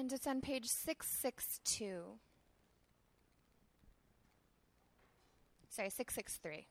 And 0.00 0.10
it's 0.14 0.26
on 0.26 0.40
page 0.40 0.64
662. 0.64 1.84
Sorry, 5.68 5.90
663. 5.90 6.66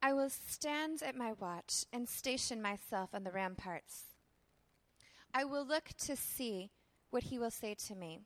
I 0.00 0.12
will 0.12 0.30
stand 0.30 1.02
at 1.02 1.16
my 1.16 1.32
watch 1.32 1.84
and 1.92 2.08
station 2.08 2.62
myself 2.62 3.10
on 3.12 3.24
the 3.24 3.32
ramparts. 3.32 4.04
I 5.34 5.42
will 5.42 5.66
look 5.66 5.88
to 6.04 6.14
see 6.14 6.70
what 7.10 7.24
he 7.24 7.40
will 7.40 7.50
say 7.50 7.74
to 7.88 7.96
me 7.96 8.20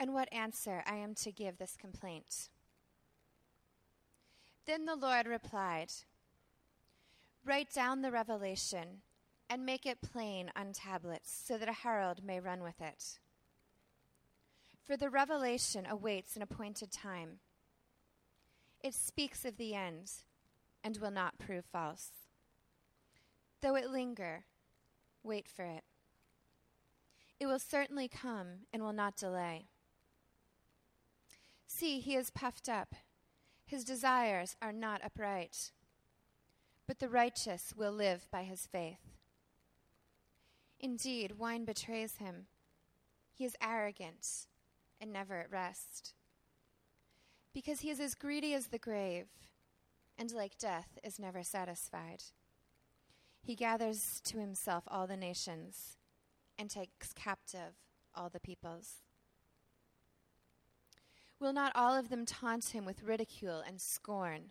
and 0.00 0.14
what 0.14 0.32
answer 0.32 0.82
I 0.86 0.96
am 0.96 1.14
to 1.16 1.30
give 1.30 1.58
this 1.58 1.76
complaint. 1.78 2.48
Then 4.66 4.86
the 4.86 4.96
Lord 4.96 5.26
replied, 5.26 5.92
Write 7.44 7.72
down 7.72 8.00
the 8.00 8.10
revelation 8.10 9.02
and 9.50 9.66
make 9.66 9.84
it 9.84 10.00
plain 10.00 10.50
on 10.56 10.72
tablets 10.72 11.42
so 11.46 11.58
that 11.58 11.68
a 11.68 11.72
herald 11.72 12.24
may 12.24 12.40
run 12.40 12.62
with 12.62 12.80
it. 12.80 13.18
For 14.86 14.96
the 14.96 15.10
revelation 15.10 15.86
awaits 15.88 16.34
an 16.34 16.42
appointed 16.42 16.90
time. 16.90 17.40
It 18.82 18.94
speaks 18.94 19.44
of 19.44 19.58
the 19.58 19.74
end 19.74 20.12
and 20.82 20.96
will 20.96 21.10
not 21.10 21.38
prove 21.38 21.66
false. 21.66 22.10
Though 23.60 23.76
it 23.76 23.90
linger, 23.90 24.44
wait 25.22 25.46
for 25.46 25.64
it. 25.64 25.84
It 27.38 27.46
will 27.46 27.58
certainly 27.58 28.08
come 28.08 28.66
and 28.72 28.82
will 28.82 28.94
not 28.94 29.16
delay. 29.16 29.66
See, 31.72 32.00
he 32.00 32.16
is 32.16 32.30
puffed 32.30 32.68
up. 32.68 32.96
His 33.64 33.84
desires 33.84 34.56
are 34.60 34.72
not 34.72 35.04
upright. 35.04 35.70
But 36.88 36.98
the 36.98 37.08
righteous 37.08 37.72
will 37.76 37.92
live 37.92 38.26
by 38.30 38.42
his 38.42 38.66
faith. 38.66 38.98
Indeed, 40.80 41.38
wine 41.38 41.64
betrays 41.64 42.16
him. 42.16 42.48
He 43.32 43.44
is 43.44 43.54
arrogant 43.62 44.48
and 45.00 45.12
never 45.12 45.38
at 45.38 45.52
rest. 45.52 46.12
Because 47.54 47.80
he 47.80 47.90
is 47.90 48.00
as 48.00 48.16
greedy 48.16 48.52
as 48.52 48.66
the 48.66 48.78
grave 48.78 49.28
and 50.18 50.32
like 50.32 50.58
death 50.58 50.98
is 51.04 51.20
never 51.20 51.44
satisfied. 51.44 52.24
He 53.42 53.54
gathers 53.54 54.20
to 54.24 54.38
himself 54.38 54.82
all 54.88 55.06
the 55.06 55.16
nations 55.16 55.96
and 56.58 56.68
takes 56.68 57.12
captive 57.12 57.76
all 58.12 58.28
the 58.28 58.40
peoples. 58.40 58.96
Will 61.40 61.54
not 61.54 61.72
all 61.74 61.96
of 61.96 62.10
them 62.10 62.26
taunt 62.26 62.66
him 62.66 62.84
with 62.84 63.02
ridicule 63.02 63.62
and 63.66 63.80
scorn, 63.80 64.50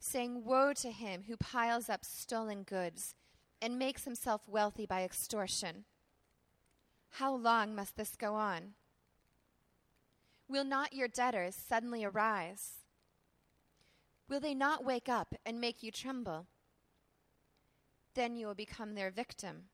saying, 0.00 0.42
Woe 0.42 0.72
to 0.72 0.90
him 0.90 1.24
who 1.28 1.36
piles 1.36 1.90
up 1.90 2.02
stolen 2.02 2.62
goods 2.62 3.14
and 3.60 3.78
makes 3.78 4.04
himself 4.04 4.40
wealthy 4.48 4.86
by 4.86 5.04
extortion? 5.04 5.84
How 7.10 7.34
long 7.34 7.74
must 7.74 7.96
this 7.96 8.16
go 8.16 8.34
on? 8.34 8.74
Will 10.48 10.64
not 10.64 10.94
your 10.94 11.08
debtors 11.08 11.54
suddenly 11.54 12.04
arise? 12.04 12.84
Will 14.30 14.40
they 14.40 14.54
not 14.54 14.84
wake 14.84 15.10
up 15.10 15.34
and 15.44 15.60
make 15.60 15.82
you 15.82 15.90
tremble? 15.90 16.46
Then 18.14 18.34
you 18.34 18.46
will 18.46 18.54
become 18.54 18.94
their 18.94 19.10
victim. 19.10 19.64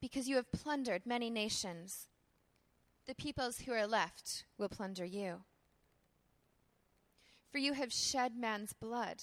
Because 0.00 0.28
you 0.28 0.36
have 0.36 0.52
plundered 0.52 1.04
many 1.04 1.28
nations, 1.28 2.08
the 3.08 3.14
peoples 3.14 3.60
who 3.60 3.72
are 3.72 3.86
left 3.86 4.44
will 4.58 4.68
plunder 4.68 5.04
you. 5.04 5.40
For 7.50 7.56
you 7.56 7.72
have 7.72 7.90
shed 7.90 8.36
man's 8.36 8.74
blood. 8.74 9.22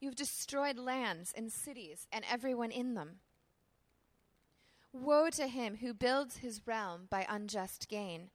You 0.00 0.08
have 0.08 0.14
destroyed 0.14 0.78
lands 0.78 1.32
and 1.34 1.50
cities 1.50 2.06
and 2.12 2.26
everyone 2.30 2.70
in 2.70 2.92
them. 2.92 3.20
Woe 4.92 5.30
to 5.30 5.48
him 5.48 5.78
who 5.80 5.94
builds 5.94 6.38
his 6.38 6.66
realm 6.66 7.06
by 7.10 7.26
unjust 7.26 7.88
gain 7.88 8.28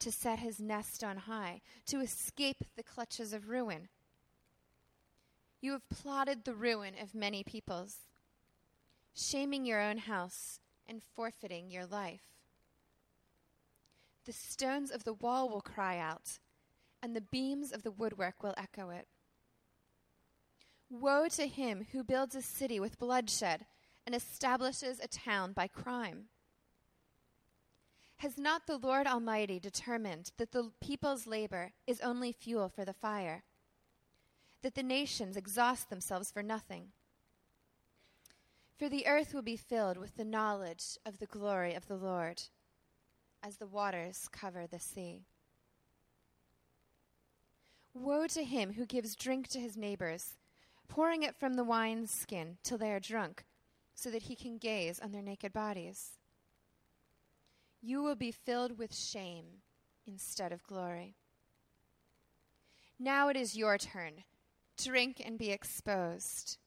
to 0.00 0.10
set 0.10 0.40
his 0.40 0.60
nest 0.60 1.02
on 1.02 1.16
high, 1.18 1.62
to 1.86 2.00
escape 2.00 2.64
the 2.76 2.82
clutches 2.82 3.32
of 3.32 3.48
ruin. 3.48 3.88
You 5.62 5.72
have 5.72 5.88
plotted 5.88 6.44
the 6.44 6.54
ruin 6.54 6.94
of 7.00 7.14
many 7.14 7.42
peoples, 7.42 7.98
shaming 9.14 9.64
your 9.64 9.80
own 9.80 9.98
house 9.98 10.60
and 10.86 11.02
forfeiting 11.14 11.70
your 11.70 11.86
life. 11.86 12.35
The 14.26 14.32
stones 14.32 14.90
of 14.90 15.04
the 15.04 15.14
wall 15.14 15.48
will 15.48 15.60
cry 15.60 15.98
out, 15.98 16.40
and 17.00 17.14
the 17.14 17.20
beams 17.20 17.70
of 17.70 17.84
the 17.84 17.92
woodwork 17.92 18.42
will 18.42 18.54
echo 18.56 18.90
it. 18.90 19.06
Woe 20.90 21.28
to 21.28 21.46
him 21.46 21.86
who 21.92 22.02
builds 22.02 22.34
a 22.34 22.42
city 22.42 22.80
with 22.80 22.98
bloodshed 22.98 23.66
and 24.04 24.16
establishes 24.16 24.98
a 24.98 25.06
town 25.06 25.52
by 25.52 25.68
crime. 25.68 26.24
Has 28.18 28.36
not 28.36 28.66
the 28.66 28.78
Lord 28.78 29.06
Almighty 29.06 29.60
determined 29.60 30.32
that 30.38 30.50
the 30.50 30.72
people's 30.80 31.28
labor 31.28 31.72
is 31.86 32.00
only 32.00 32.32
fuel 32.32 32.68
for 32.68 32.84
the 32.84 32.92
fire? 32.92 33.44
That 34.62 34.74
the 34.74 34.82
nations 34.82 35.36
exhaust 35.36 35.88
themselves 35.88 36.32
for 36.32 36.42
nothing? 36.42 36.88
For 38.76 38.88
the 38.88 39.06
earth 39.06 39.32
will 39.32 39.42
be 39.42 39.56
filled 39.56 39.98
with 39.98 40.16
the 40.16 40.24
knowledge 40.24 40.98
of 41.06 41.18
the 41.18 41.26
glory 41.26 41.74
of 41.74 41.86
the 41.86 41.96
Lord, 41.96 42.42
as 43.46 43.56
the 43.56 43.66
waters 43.66 44.28
cover 44.32 44.66
the 44.66 44.80
sea. 44.80 45.26
Woe 47.94 48.26
to 48.26 48.44
him 48.44 48.72
who 48.72 48.86
gives 48.86 49.14
drink 49.14 49.48
to 49.48 49.60
his 49.60 49.76
neighbors, 49.76 50.34
pouring 50.88 51.22
it 51.22 51.36
from 51.36 51.54
the 51.54 51.64
wineskin 51.64 52.58
till 52.62 52.78
they 52.78 52.92
are 52.92 53.00
drunk, 53.00 53.44
so 53.94 54.10
that 54.10 54.24
he 54.24 54.34
can 54.34 54.58
gaze 54.58 54.98
on 54.98 55.12
their 55.12 55.22
naked 55.22 55.52
bodies 55.52 56.16
you 57.86 58.02
will 58.02 58.16
be 58.16 58.32
filled 58.32 58.78
with 58.78 58.92
shame 58.92 59.62
instead 60.08 60.50
of 60.50 60.66
glory. 60.66 61.14
Now 62.98 63.28
it 63.28 63.36
is 63.36 63.56
your 63.56 63.78
turn. 63.78 64.24
Drink 64.76 65.22
and 65.24 65.38
be 65.38 65.52
exposed. 65.52 66.58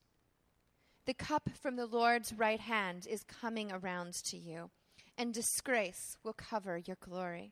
The 1.05 1.13
cup 1.13 1.49
from 1.61 1.75
the 1.75 1.87
Lord's 1.87 2.31
right 2.31 2.61
hand 2.61 3.05
is 3.05 3.23
coming 3.23 3.69
around 3.69 4.13
to 4.25 4.37
you, 4.37 4.69
and 5.19 5.33
disgrace 5.33 6.17
will 6.23 6.33
cover 6.33 6.77
your 6.77 6.97
glory. 6.99 7.51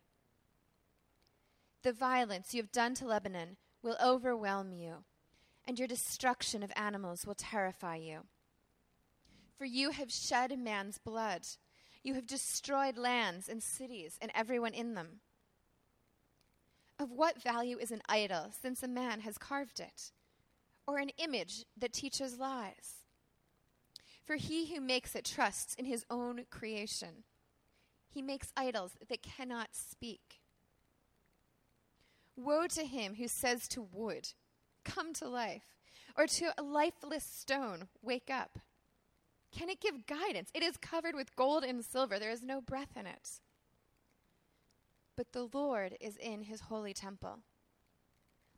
The 1.83 1.91
violence 1.91 2.53
you 2.53 2.61
have 2.61 2.71
done 2.71 2.95
to 2.95 3.05
Lebanon 3.05 3.57
will 3.83 3.97
overwhelm 4.03 4.71
you, 4.71 5.03
and 5.67 5.77
your 5.77 5.87
destruction 5.87 6.63
of 6.63 6.71
animals 6.75 7.27
will 7.27 7.35
terrify 7.35 7.97
you. 7.97 8.21
For 9.57 9.65
you 9.65 9.91
have 9.91 10.11
shed 10.11 10.57
man's 10.57 10.97
blood 10.97 11.45
you 12.03 12.13
have 12.13 12.25
destroyed 12.25 12.97
lands 12.97 13.49
and 13.49 13.61
cities 13.61 14.17
and 14.21 14.31
everyone 14.33 14.73
in 14.73 14.93
them. 14.93 15.19
Of 16.97 17.11
what 17.11 17.41
value 17.41 17.77
is 17.77 17.91
an 17.91 18.01
idol 18.07 18.53
since 18.61 18.81
a 18.81 18.87
man 18.87 19.19
has 19.19 19.37
carved 19.37 19.81
it, 19.81 20.13
or 20.87 20.99
an 20.99 21.11
image 21.17 21.65
that 21.75 21.91
teaches 21.91 22.39
lies? 22.39 23.03
For 24.23 24.37
he 24.37 24.73
who 24.73 24.79
makes 24.79 25.15
it 25.15 25.25
trusts 25.25 25.75
in 25.75 25.83
his 25.83 26.05
own 26.09 26.45
creation. 26.49 27.25
He 28.17 28.23
makes 28.23 28.51
idols 28.57 28.93
that 29.09 29.21
cannot 29.21 29.75
speak. 29.75 30.39
Woe 32.35 32.65
to 32.65 32.83
him 32.83 33.13
who 33.13 33.27
says 33.27 33.67
to 33.67 33.81
wood, 33.83 34.29
Come 34.83 35.13
to 35.13 35.27
life, 35.27 35.75
or 36.17 36.25
to 36.25 36.51
a 36.57 36.63
lifeless 36.63 37.23
stone, 37.23 37.89
Wake 38.01 38.31
up. 38.31 38.57
Can 39.55 39.69
it 39.69 39.79
give 39.79 40.07
guidance? 40.07 40.49
It 40.55 40.63
is 40.63 40.77
covered 40.77 41.13
with 41.13 41.35
gold 41.35 41.63
and 41.63 41.85
silver. 41.85 42.17
There 42.17 42.31
is 42.31 42.41
no 42.41 42.59
breath 42.59 42.97
in 42.99 43.05
it. 43.05 43.39
But 45.15 45.31
the 45.31 45.47
Lord 45.53 45.95
is 46.01 46.17
in 46.17 46.41
his 46.41 46.61
holy 46.61 46.95
temple. 46.95 47.41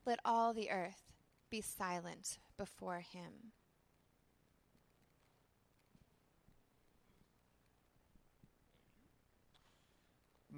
Let 0.05 0.21
all 0.23 0.53
the 0.53 0.71
earth 0.71 1.11
be 1.49 1.59
silent 1.59 2.37
before 2.57 3.01
him. 3.01 3.51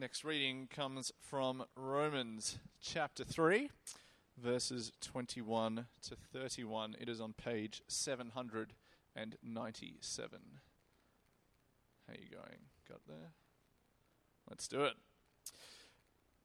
Next 0.01 0.23
reading 0.23 0.67
comes 0.67 1.11
from 1.21 1.63
Romans 1.75 2.57
chapter 2.81 3.23
3, 3.23 3.69
verses 4.35 4.91
21 4.99 5.85
to 6.09 6.15
31. 6.33 6.95
It 6.99 7.07
is 7.07 7.21
on 7.21 7.33
page 7.33 7.83
700 7.87 8.73
and 9.15 9.35
97. 9.43 10.39
How 12.07 12.13
you 12.19 12.35
going? 12.35 12.61
Got 12.89 13.01
there? 13.07 13.33
Let's 14.49 14.67
do 14.67 14.85
it. 14.85 14.93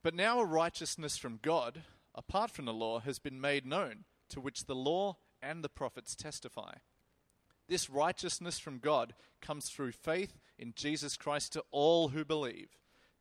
But 0.02 0.14
now 0.14 0.38
a 0.38 0.44
righteousness 0.44 1.16
from 1.16 1.38
God, 1.40 1.80
apart 2.14 2.50
from 2.50 2.66
the 2.66 2.74
law, 2.74 3.00
has 3.00 3.18
been 3.18 3.40
made 3.40 3.64
known, 3.64 4.04
to 4.28 4.38
which 4.38 4.66
the 4.66 4.74
law 4.74 5.16
and 5.40 5.64
the 5.64 5.70
prophets 5.70 6.14
testify. 6.14 6.74
This 7.68 7.88
righteousness 7.88 8.58
from 8.58 8.80
God 8.80 9.14
comes 9.40 9.70
through 9.70 9.92
faith 9.92 10.38
in 10.58 10.74
Jesus 10.76 11.16
Christ 11.16 11.54
to 11.54 11.64
all 11.70 12.08
who 12.08 12.22
believe. 12.22 12.76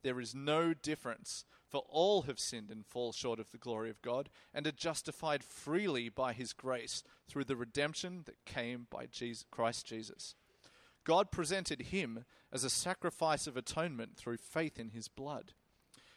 There 0.05 0.19
is 0.19 0.35
no 0.35 0.75
difference, 0.75 1.45
For 1.67 1.83
all 1.89 2.21
have 2.21 2.39
sinned 2.39 2.69
and 2.69 2.85
fall 2.85 3.11
short 3.11 3.39
of 3.39 3.49
the 3.49 3.57
glory 3.57 3.89
of 3.89 4.03
God, 4.03 4.29
and 4.53 4.67
are 4.67 4.71
justified 4.71 5.43
freely 5.43 6.09
by 6.09 6.31
his 6.31 6.53
grace 6.53 7.03
through 7.27 7.45
the 7.45 7.55
redemption 7.55 8.21
that 8.25 8.45
came 8.45 8.85
by 8.91 9.07
Jesus, 9.07 9.45
Christ 9.49 9.87
Jesus. 9.87 10.35
God 11.05 11.31
presented 11.31 11.87
him 11.87 12.25
as 12.53 12.63
a 12.63 12.69
sacrifice 12.69 13.47
of 13.47 13.57
atonement 13.57 14.15
through 14.15 14.37
faith 14.37 14.77
in 14.77 14.89
his 14.89 15.07
blood. 15.07 15.53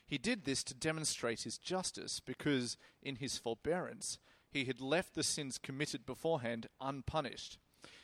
He 0.06 0.18
did 0.18 0.44
this 0.44 0.62
to 0.64 0.74
demonstrate 0.74 1.44
his 1.44 1.56
justice, 1.56 2.20
because 2.20 2.76
in 3.02 3.16
his 3.16 3.38
forbearance 3.38 4.18
he 4.50 4.66
had 4.66 4.82
left 4.82 5.14
the 5.14 5.22
sins 5.22 5.56
committed 5.56 6.04
beforehand 6.04 6.66
unpunished. 6.78 7.56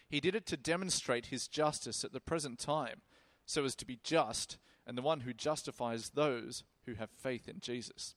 He 0.09 0.21
did 0.21 0.35
it 0.35 0.47
to 0.47 0.57
demonstrate 0.57 1.27
his 1.27 1.47
justice 1.47 2.05
at 2.05 2.15
the 2.15 2.21
present 2.21 2.59
time, 2.59 3.03
so 3.45 3.67
as 3.67 3.75
to 3.77 3.85
be 3.85 4.01
just 4.03 4.57
and 4.87 4.97
the 4.97 5.03
one 5.03 5.21
who 5.21 5.33
justifies 5.33 6.11
those 6.11 6.65
who 6.87 6.95
have 6.95 7.11
faith 7.11 7.49
in 7.49 7.61
Jesus. 7.61 8.15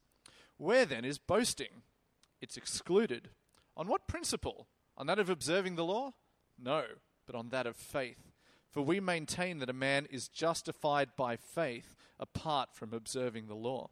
Where 0.57 0.85
then 0.85 1.05
is 1.05 1.17
boasting? 1.17 1.83
It's 2.41 2.57
excluded. 2.57 3.29
On 3.75 3.87
what 3.87 4.07
principle? 4.07 4.67
On 4.97 5.07
that 5.07 5.19
of 5.19 5.29
observing 5.29 5.75
the 5.75 5.85
law? 5.85 6.13
No, 6.59 6.83
but 7.25 7.35
on 7.35 7.49
that 7.49 7.67
of 7.67 7.75
faith. 7.75 8.31
For 8.71 8.81
we 8.81 8.99
maintain 8.99 9.59
that 9.59 9.69
a 9.69 9.73
man 9.73 10.07
is 10.09 10.27
justified 10.27 11.09
by 11.15 11.35
faith 11.35 11.95
apart 12.19 12.69
from 12.73 12.93
observing 12.93 13.47
the 13.47 13.55
law. 13.55 13.89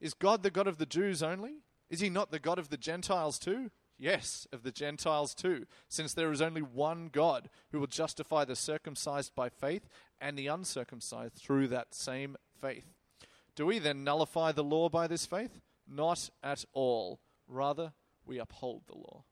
Is 0.00 0.14
God 0.14 0.42
the 0.42 0.50
God 0.50 0.66
of 0.66 0.78
the 0.78 0.86
Jews 0.86 1.22
only? 1.22 1.62
Is 1.90 2.00
he 2.00 2.08
not 2.08 2.30
the 2.30 2.38
God 2.38 2.58
of 2.58 2.68
the 2.68 2.76
Gentiles 2.76 3.38
too? 3.38 3.70
Yes, 3.98 4.46
of 4.52 4.62
the 4.62 4.70
Gentiles 4.70 5.34
too, 5.34 5.66
since 5.88 6.14
there 6.14 6.30
is 6.30 6.40
only 6.40 6.62
one 6.62 7.10
God 7.12 7.50
who 7.72 7.80
will 7.80 7.88
justify 7.88 8.44
the 8.44 8.54
circumcised 8.54 9.34
by 9.34 9.48
faith 9.48 9.88
and 10.20 10.38
the 10.38 10.46
uncircumcised 10.46 11.34
through 11.34 11.66
that 11.68 11.94
same 11.94 12.36
faith. 12.60 12.94
Do 13.56 13.66
we 13.66 13.80
then 13.80 14.04
nullify 14.04 14.52
the 14.52 14.62
law 14.62 14.88
by 14.88 15.08
this 15.08 15.26
faith? 15.26 15.60
Not 15.88 16.30
at 16.44 16.64
all. 16.74 17.18
Rather, 17.48 17.92
we 18.24 18.38
uphold 18.38 18.82
the 18.86 18.94
law. 18.94 19.24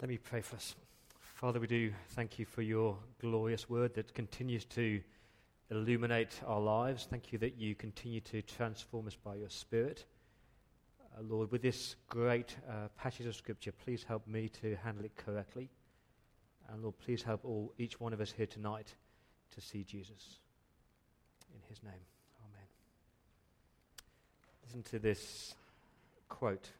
Let 0.00 0.08
me 0.08 0.18
pray 0.18 0.40
for 0.40 0.56
us. 0.56 0.74
Father, 1.34 1.58
we 1.58 1.66
do 1.66 1.92
thank 2.10 2.38
you 2.38 2.44
for 2.44 2.62
your 2.62 2.96
glorious 3.20 3.68
word 3.68 3.92
that 3.94 4.14
continues 4.14 4.64
to 4.66 5.00
illuminate 5.68 6.40
our 6.46 6.60
lives. 6.60 7.08
Thank 7.10 7.32
you 7.32 7.38
that 7.40 7.56
you 7.58 7.74
continue 7.74 8.20
to 8.20 8.40
transform 8.40 9.08
us 9.08 9.16
by 9.16 9.34
your 9.34 9.50
Spirit. 9.50 10.04
Uh, 11.18 11.22
Lord, 11.22 11.50
with 11.50 11.60
this 11.60 11.96
great 12.08 12.54
uh, 12.70 12.86
passage 12.96 13.26
of 13.26 13.34
Scripture, 13.34 13.72
please 13.72 14.04
help 14.04 14.24
me 14.28 14.48
to 14.60 14.76
handle 14.76 15.04
it 15.04 15.16
correctly. 15.16 15.68
And 16.72 16.82
Lord, 16.82 16.96
please 17.00 17.24
help 17.24 17.44
all, 17.44 17.72
each 17.78 17.98
one 17.98 18.12
of 18.12 18.20
us 18.20 18.30
here 18.30 18.46
tonight 18.46 18.94
to 19.56 19.60
see 19.60 19.82
Jesus. 19.82 20.38
In 21.52 21.60
his 21.68 21.82
name, 21.82 22.06
amen. 22.44 22.68
Listen 24.64 24.84
to 24.84 25.00
this 25.00 25.56
quote 26.28 26.70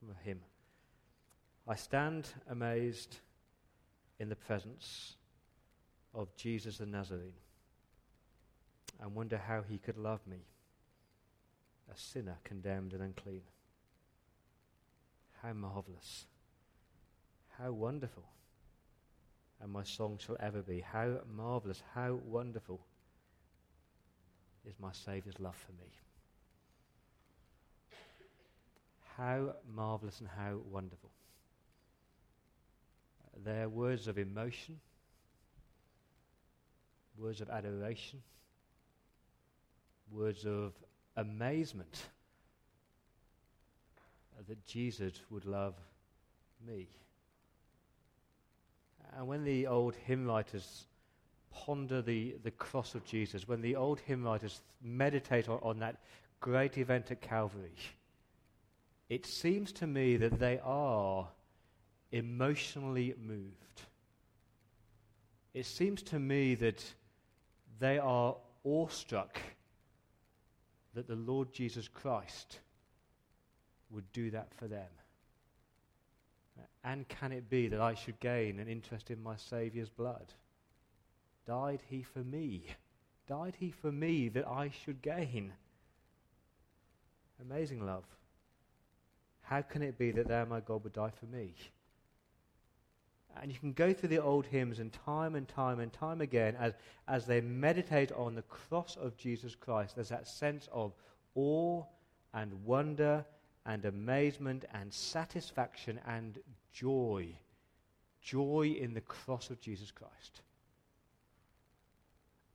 from 0.00 0.16
hymn. 0.24 0.40
I 1.68 1.76
stand 1.76 2.26
amazed 2.50 3.20
in 4.20 4.28
the 4.28 4.36
presence 4.36 5.16
of 6.14 6.36
Jesus 6.36 6.78
the 6.78 6.86
Nazarene 6.86 7.32
and 9.00 9.14
wonder 9.14 9.38
how 9.38 9.62
he 9.66 9.78
could 9.78 9.96
love 9.96 10.20
me, 10.26 10.44
a 11.92 11.98
sinner 11.98 12.36
condemned 12.44 12.92
and 12.92 13.02
unclean. 13.02 13.40
How 15.42 15.54
marvelous, 15.54 16.26
how 17.58 17.72
wonderful, 17.72 18.24
and 19.62 19.72
my 19.72 19.84
song 19.84 20.18
shall 20.24 20.36
ever 20.38 20.60
be. 20.60 20.80
How 20.80 21.20
marvelous, 21.34 21.82
how 21.94 22.20
wonderful 22.26 22.80
is 24.66 24.74
my 24.78 24.92
Saviour's 24.92 25.40
love 25.40 25.56
for 25.56 25.72
me. 25.72 25.88
How 29.16 29.54
marvelous 29.74 30.20
and 30.20 30.28
how 30.28 30.58
wonderful. 30.70 31.10
They're 33.36 33.68
words 33.68 34.08
of 34.08 34.18
emotion, 34.18 34.80
words 37.16 37.40
of 37.40 37.48
adoration, 37.50 38.22
words 40.10 40.44
of 40.44 40.72
amazement 41.16 42.06
that 44.48 44.64
Jesus 44.66 45.12
would 45.30 45.44
love 45.44 45.74
me. 46.66 46.88
And 49.16 49.26
when 49.26 49.44
the 49.44 49.66
old 49.66 49.94
hymn 49.94 50.26
writers 50.26 50.86
ponder 51.50 52.00
the, 52.00 52.36
the 52.42 52.50
cross 52.52 52.94
of 52.94 53.04
Jesus, 53.04 53.48
when 53.48 53.60
the 53.60 53.76
old 53.76 54.00
hymn 54.00 54.24
writers 54.24 54.62
meditate 54.82 55.48
on, 55.48 55.58
on 55.62 55.78
that 55.80 55.96
great 56.40 56.78
event 56.78 57.10
at 57.10 57.20
Calvary, 57.20 57.74
it 59.08 59.26
seems 59.26 59.72
to 59.72 59.86
me 59.86 60.16
that 60.16 60.38
they 60.38 60.60
are 60.64 61.28
emotionally 62.12 63.14
moved. 63.24 63.82
It 65.54 65.66
seems 65.66 66.02
to 66.04 66.18
me 66.18 66.54
that 66.56 66.84
they 67.78 67.98
are 67.98 68.36
awestruck 68.64 69.38
that 70.94 71.08
the 71.08 71.16
Lord 71.16 71.52
Jesus 71.52 71.88
Christ 71.88 72.58
would 73.90 74.10
do 74.12 74.30
that 74.30 74.52
for 74.54 74.66
them. 74.66 74.88
And 76.82 77.06
can 77.08 77.32
it 77.32 77.50
be 77.50 77.68
that 77.68 77.80
I 77.80 77.94
should 77.94 78.18
gain 78.20 78.58
an 78.58 78.68
interest 78.68 79.10
in 79.10 79.22
my 79.22 79.36
Saviour's 79.36 79.90
blood? 79.90 80.32
Died 81.46 81.82
he 81.88 82.02
for 82.02 82.20
me? 82.20 82.64
Died 83.28 83.54
he 83.58 83.70
for 83.70 83.92
me 83.92 84.28
that 84.30 84.46
I 84.46 84.70
should 84.70 85.02
gain? 85.02 85.52
Amazing 87.40 87.84
love. 87.84 88.04
How 89.42 89.62
can 89.62 89.82
it 89.82 89.98
be 89.98 90.10
that 90.12 90.28
there 90.28 90.46
my 90.46 90.60
God, 90.60 90.84
would 90.84 90.92
die 90.92 91.10
for 91.18 91.26
me? 91.26 91.54
And 93.40 93.50
you 93.50 93.58
can 93.58 93.72
go 93.72 93.92
through 93.92 94.10
the 94.10 94.22
old 94.22 94.46
hymns 94.46 94.78
and 94.78 94.92
time 94.92 95.34
and 95.34 95.48
time 95.48 95.80
and 95.80 95.92
time 95.92 96.20
again 96.20 96.56
as, 96.58 96.74
as 97.08 97.26
they 97.26 97.40
meditate 97.40 98.12
on 98.12 98.34
the 98.34 98.42
cross 98.42 98.96
of 99.00 99.16
Jesus 99.16 99.54
Christ, 99.54 99.94
there's 99.94 100.08
that 100.10 100.28
sense 100.28 100.68
of 100.72 100.92
awe 101.34 101.84
and 102.34 102.64
wonder 102.64 103.24
and 103.66 103.84
amazement 103.84 104.64
and 104.74 104.92
satisfaction 104.92 106.00
and 106.06 106.38
joy. 106.72 107.28
Joy 108.22 108.76
in 108.78 108.94
the 108.94 109.00
cross 109.00 109.50
of 109.50 109.60
Jesus 109.60 109.90
Christ. 109.90 110.42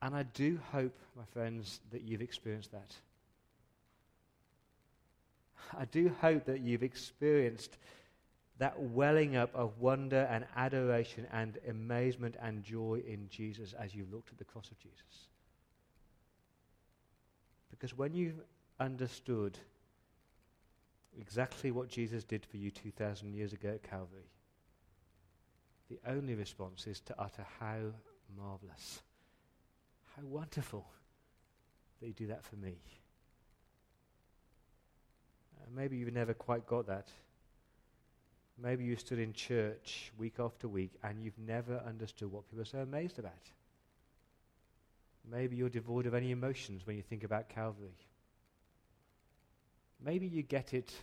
And 0.01 0.15
I 0.15 0.23
do 0.23 0.59
hope, 0.71 0.97
my 1.15 1.23
friends, 1.33 1.79
that 1.91 2.03
you've 2.03 2.21
experienced 2.21 2.71
that. 2.71 2.93
I 5.77 5.85
do 5.85 6.11
hope 6.21 6.45
that 6.45 6.59
you've 6.61 6.83
experienced 6.83 7.77
that 8.57 8.79
welling 8.79 9.35
up 9.35 9.53
of 9.53 9.79
wonder 9.79 10.27
and 10.31 10.45
adoration 10.55 11.27
and 11.33 11.57
amazement 11.67 12.35
and 12.41 12.63
joy 12.63 13.01
in 13.05 13.27
Jesus 13.29 13.73
as 13.73 13.93
you 13.93 14.05
looked 14.11 14.29
at 14.31 14.37
the 14.37 14.45
cross 14.45 14.71
of 14.71 14.79
Jesus. 14.79 15.27
Because 17.69 17.97
when 17.97 18.13
you've 18.13 18.39
understood 18.79 19.57
exactly 21.19 21.71
what 21.71 21.89
Jesus 21.89 22.23
did 22.23 22.45
for 22.45 22.57
you 22.57 22.71
2,000 22.71 23.33
years 23.33 23.51
ago 23.51 23.69
at 23.69 23.83
Calvary, 23.83 24.29
the 25.89 25.99
only 26.07 26.35
response 26.35 26.87
is 26.87 26.99
to 27.01 27.15
utter 27.19 27.45
how 27.59 27.77
marvelous, 28.37 29.01
how 30.15 30.23
wonderful 30.25 30.85
that 31.99 32.07
you 32.07 32.13
do 32.13 32.27
that 32.27 32.43
for 32.43 32.55
me. 32.55 32.77
Uh, 35.57 35.67
maybe 35.75 35.97
you've 35.97 36.13
never 36.13 36.33
quite 36.33 36.65
got 36.65 36.87
that. 36.87 37.09
Maybe 38.61 38.85
you 38.85 38.95
stood 38.95 39.19
in 39.19 39.33
church 39.33 40.11
week 40.17 40.35
after 40.39 40.67
week 40.67 40.91
and 41.03 41.21
you've 41.21 41.37
never 41.37 41.81
understood 41.85 42.31
what 42.31 42.47
people 42.49 42.61
are 42.61 42.65
so 42.65 42.79
amazed 42.79 43.19
about. 43.19 43.33
Maybe 45.29 45.55
you're 45.55 45.69
devoid 45.69 46.05
of 46.05 46.13
any 46.13 46.31
emotions 46.31 46.85
when 46.85 46.95
you 46.95 47.01
think 47.01 47.23
about 47.23 47.49
Calvary. 47.49 47.97
Maybe 50.03 50.27
you 50.27 50.43
get 50.43 50.73
it 50.73 50.93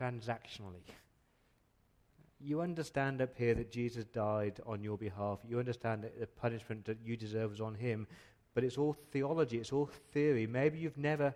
transactionally. 0.00 0.84
You 2.38 2.60
understand 2.60 3.22
up 3.22 3.34
here 3.36 3.54
that 3.54 3.72
Jesus 3.72 4.04
died 4.04 4.60
on 4.66 4.82
your 4.82 4.98
behalf. 4.98 5.38
You 5.48 5.58
understand 5.58 6.04
that 6.04 6.20
the 6.20 6.26
punishment 6.26 6.84
that 6.84 6.98
you 7.02 7.16
deserve 7.16 7.50
was 7.50 7.60
on 7.60 7.74
him. 7.74 8.06
But 8.54 8.64
it's 8.64 8.78
all 8.78 8.96
theology, 9.10 9.58
it's 9.58 9.72
all 9.72 9.90
theory. 10.12 10.46
Maybe 10.46 10.78
you've 10.78 10.98
never 10.98 11.34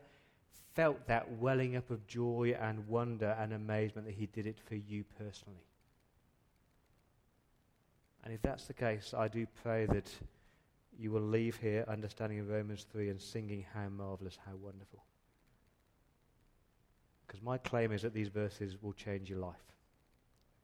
felt 0.75 1.07
that 1.07 1.31
welling 1.33 1.77
up 1.77 1.91
of 1.91 2.07
joy 2.07 2.57
and 2.61 2.87
wonder 2.89 3.37
and 3.39 3.53
amazement 3.53 4.07
that 4.07 4.15
he 4.15 4.27
did 4.27 4.47
it 4.47 4.59
for 4.69 4.77
you 4.77 5.05
personally. 5.19 5.65
And 8.25 8.33
if 8.35 8.43
that's 8.43 8.65
the 8.65 8.75
case, 8.75 9.15
I 9.17 9.29
do 9.29 9.47
pray 9.63 9.87
that 9.87 10.11
you 10.99 11.11
will 11.11 11.23
leave 11.23 11.57
here 11.57 11.85
understanding 11.89 12.47
Romans 12.47 12.87
3 12.93 13.09
and 13.09 13.21
singing 13.21 13.65
how 13.73 13.89
marvelous, 13.89 14.39
how 14.47 14.57
wonderful. 14.57 15.03
Because 17.27 17.43
my 17.43 17.59
claim 17.59 17.93
is 17.93 18.03
that 18.03 18.13
these 18.13 18.29
verses 18.29 18.77
will 18.83 18.93
change 18.93 19.31
your 19.31 19.39
life. 19.39 19.57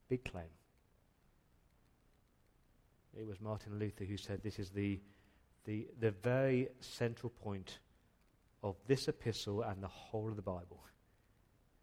Big 0.08 0.24
claim. 0.24 0.44
It 3.18 3.26
was 3.26 3.40
Martin 3.40 3.78
Luther 3.78 4.04
who 4.04 4.16
said 4.16 4.42
this 4.42 4.58
is 4.58 4.70
the, 4.70 5.00
the, 5.64 5.86
the 6.00 6.10
very 6.10 6.68
central 6.80 7.30
point 7.42 7.78
of 8.68 8.76
this 8.86 9.06
epistle 9.06 9.62
and 9.62 9.82
the 9.82 9.88
whole 9.88 10.28
of 10.28 10.36
the 10.36 10.42
Bible. 10.42 10.80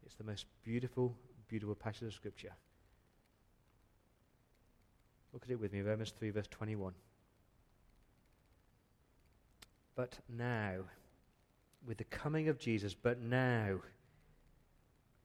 It's 0.06 0.16
the 0.16 0.24
most 0.24 0.46
beautiful, 0.64 1.16
beautiful 1.48 1.76
passage 1.76 2.10
of 2.10 2.14
Scripture. 2.14 2.54
Look 5.32 5.44
at 5.44 5.52
it 5.52 5.60
with 5.60 5.72
me, 5.72 5.82
Romans 5.82 6.14
3, 6.18 6.30
verse 6.32 6.48
21. 6.52 6.94
But 9.96 10.18
now, 10.28 10.82
with 11.88 11.98
the 11.98 12.04
coming 12.06 12.50
of 12.50 12.60
Jesus, 12.60 12.94
but 12.94 13.20
now, 13.22 13.80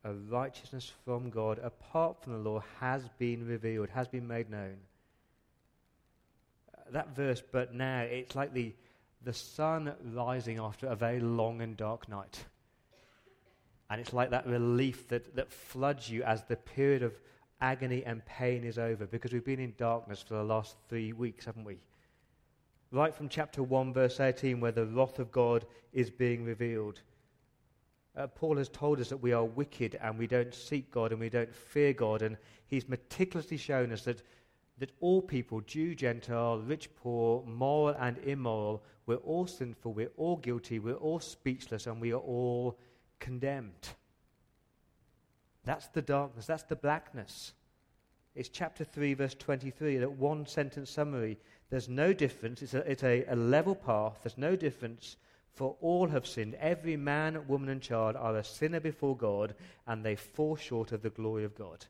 a 0.05 0.13
righteousness 0.13 0.93
from 1.05 1.29
God 1.29 1.59
apart 1.63 2.23
from 2.23 2.35
the 2.35 2.51
law 2.51 2.63
has 2.79 3.03
been 3.19 3.47
revealed, 3.47 3.89
has 3.91 4.07
been 4.07 4.29
made 4.29 4.49
known. 4.49 4.77
Uh, 6.73 6.91
that 6.93 7.17
verse, 7.17 7.43
but 7.51 7.75
now, 7.75 8.03
it's 8.03 8.37
like 8.37 8.55
the, 8.55 8.73
the 9.23 9.33
sun 9.33 9.93
rising 10.15 10.59
after 10.59 10.87
a 10.87 10.97
very 10.97 11.21
long 11.21 11.61
and 11.61 11.77
dark 11.77 12.09
night. 12.09 12.45
And 13.91 14.01
it's 14.01 14.13
like 14.13 14.31
that 14.31 14.47
relief 14.47 15.09
that, 15.09 15.35
that 15.37 15.51
floods 15.51 16.11
you 16.11 16.23
as 16.23 16.45
the 16.45 16.57
period 16.57 17.03
of 17.03 17.19
agony 17.61 18.05
and 18.05 18.25
pain 18.25 18.65
is 18.65 18.79
over 18.79 19.07
because 19.07 19.33
we've 19.33 19.45
been 19.45 19.61
in 19.61 19.75
darkness 19.79 20.23
for 20.23 20.35
the 20.35 20.45
last 20.45 20.77
three 20.89 21.13
weeks, 21.13 21.47
haven't 21.47 21.65
we? 21.65 21.79
Right 22.91 23.15
from 23.15 23.29
chapter 23.29 23.63
1, 23.63 23.93
verse 23.93 24.21
18, 24.21 24.61
where 24.61 24.73
the 24.73 24.87
wrath 24.87 25.19
of 25.19 25.31
God 25.31 25.67
is 25.93 26.11
being 26.11 26.45
revealed. 26.45 27.01
Uh, 28.17 28.27
Paul 28.27 28.57
has 28.57 28.69
told 28.69 28.99
us 29.01 29.11
that 29.11 29.23
we 29.23 29.33
are 29.33 29.45
wicked 29.45 29.99
and 30.01 30.19
we 30.19 30.27
don't 30.27 30.55
seek 30.55 30.91
God 30.91 31.13
and 31.13 31.21
we 31.21 31.29
don't 31.29 31.55
fear 31.55 31.93
God, 31.93 32.23
and 32.23 32.37
he's 32.67 32.89
meticulously 32.89 33.57
shown 33.57 33.93
us 33.93 34.03
that, 34.05 34.23
that 34.79 34.93
all 35.01 35.21
people, 35.21 35.61
Jew, 35.63 35.95
Gentile, 35.95 36.61
rich, 36.61 36.89
poor, 36.97 37.43
moral, 37.45 37.97
and 37.99 38.19
immoral, 38.19 38.83
we're 39.07 39.17
all 39.17 39.47
sinful, 39.47 39.93
we're 39.93 40.13
all 40.17 40.37
guilty, 40.37 40.79
we're 40.79 40.95
all 40.95 41.21
speechless, 41.21 41.87
and 41.87 42.01
we 42.01 42.13
are 42.13 42.21
all 42.21 42.79
condemned. 43.19 43.89
That's 45.65 45.89
the 45.89 46.03
darkness, 46.03 46.47
that's 46.47 46.63
the 46.63 46.77
blackness. 46.77 47.53
It's 48.35 48.49
chapter 48.49 48.85
3, 48.85 49.15
verse 49.15 49.35
23, 49.35 49.99
that 49.99 50.13
one 50.13 50.47
sentence 50.47 50.91
summary. 50.91 51.39
There's 51.71 51.89
no 51.89 52.13
difference, 52.13 52.63
it's, 52.63 52.75
a, 52.75 52.91
it's 52.91 53.03
a, 53.03 53.25
a 53.29 53.37
level 53.37 53.75
path, 53.75 54.19
there's 54.23 54.39
no 54.39 54.57
difference. 54.57 55.17
For 55.55 55.77
all 55.81 56.07
have 56.07 56.25
sinned. 56.25 56.55
Every 56.61 56.97
man, 56.97 57.49
woman, 57.49 57.69
and 57.69 57.83
child 57.83 58.15
are 58.15 58.37
a 58.37 58.45
sinner 58.45 58.79
before 58.79 59.17
God, 59.17 59.57
and 59.89 60.05
they 60.05 60.15
fall 60.15 60.55
short 60.55 60.93
of 60.93 61.03
the 61.03 61.11
glory 61.11 61.43
of 61.43 61.57
God. 61.57 61.85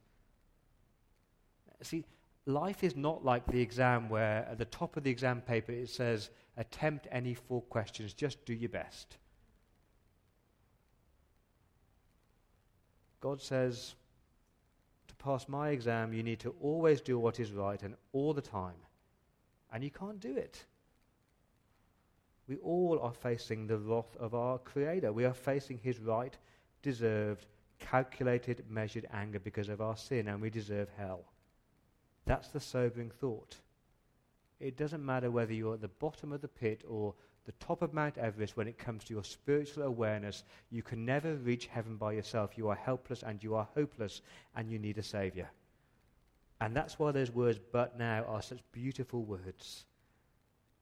See, 1.83 2.07
life 2.49 2.83
is 2.83 2.97
not 2.97 3.25
like 3.25 3.47
the 3.47 3.61
exam 3.61 4.09
where 4.09 4.47
at 4.51 4.59
the 4.59 4.65
top 4.65 4.97
of 4.97 5.05
the 5.05 5.11
exam 5.11 5.43
paper 5.43 5.71
it 5.71 5.91
says, 5.91 6.31
attempt 6.57 7.07
any 7.13 7.35
four 7.35 7.61
questions, 7.63 8.15
just 8.15 8.45
do 8.47 8.55
your 8.55 8.71
best. 8.71 9.19
God 13.21 13.43
says, 13.43 13.95
to 15.09 15.15
pass 15.17 15.49
my 15.49 15.71
exam, 15.71 16.15
you 16.15 16.23
need 16.23 16.41
to 16.41 16.55
always 16.63 17.01
do 17.01 17.19
what 17.19 17.39
is 17.39 17.53
right 17.53 17.83
and 17.83 17.95
all 18.13 18.33
the 18.33 18.41
time. 18.41 18.77
And 19.73 19.85
you 19.85 19.91
can't 19.91 20.19
do 20.19 20.35
it. 20.35 20.65
We 22.49 22.57
all 22.57 22.99
are 23.03 23.13
facing 23.13 23.67
the 23.67 23.77
wrath 23.77 24.17
of 24.19 24.35
our 24.35 24.59
Creator. 24.59 25.13
We 25.13 25.27
are 25.27 25.35
facing 25.35 25.79
His 25.79 25.99
right, 25.99 26.35
deserved, 26.81 27.47
calculated, 27.79 28.65
measured 28.71 29.07
anger 29.13 29.39
because 29.39 29.69
of 29.69 29.83
our 29.83 29.97
sin, 29.99 30.29
and 30.29 30.41
we 30.41 30.49
deserve 30.49 30.89
hell. 30.97 31.27
That's 32.29 32.49
the 32.49 32.61
sobering 32.61 33.11
thought. 33.11 33.57
It 34.61 34.77
doesn't 34.77 35.05
matter 35.05 35.31
whether 35.31 35.55
you're 35.55 35.75
at 35.75 35.81
the 35.81 35.89
bottom 35.89 36.33
of 36.33 36.43
the 36.43 36.49
pit 36.49 36.85
or 36.87 37.15
the 37.47 37.53
top 37.53 37.81
of 37.81 37.95
Mount 37.95 38.19
Everest 38.19 38.55
when 38.55 38.69
it 38.69 38.77
comes 38.77 39.05
to 39.05 39.15
your 39.15 39.25
spiritual 39.25 39.85
awareness. 39.85 40.45
You 40.71 40.83
can 40.83 41.07
never 41.07 41.37
reach 41.37 41.67
heaven 41.67 41.97
by 41.97 42.13
yourself. 42.13 42.59
You 42.59 42.69
are 42.69 42.75
helpless 42.75 43.23
and 43.23 43.43
you 43.43 43.55
are 43.55 43.67
hopeless 43.75 44.21
and 44.55 44.71
you 44.71 44.79
need 44.79 44.99
a 44.99 45.03
Savior. 45.03 45.49
And 46.61 46.77
that's 46.77 46.99
why 46.99 47.13
those 47.13 47.31
words, 47.31 47.59
but 47.73 47.99
now, 47.99 48.25
are 48.29 48.43
such 48.43 48.61
beautiful 48.73 49.23
words. 49.23 49.87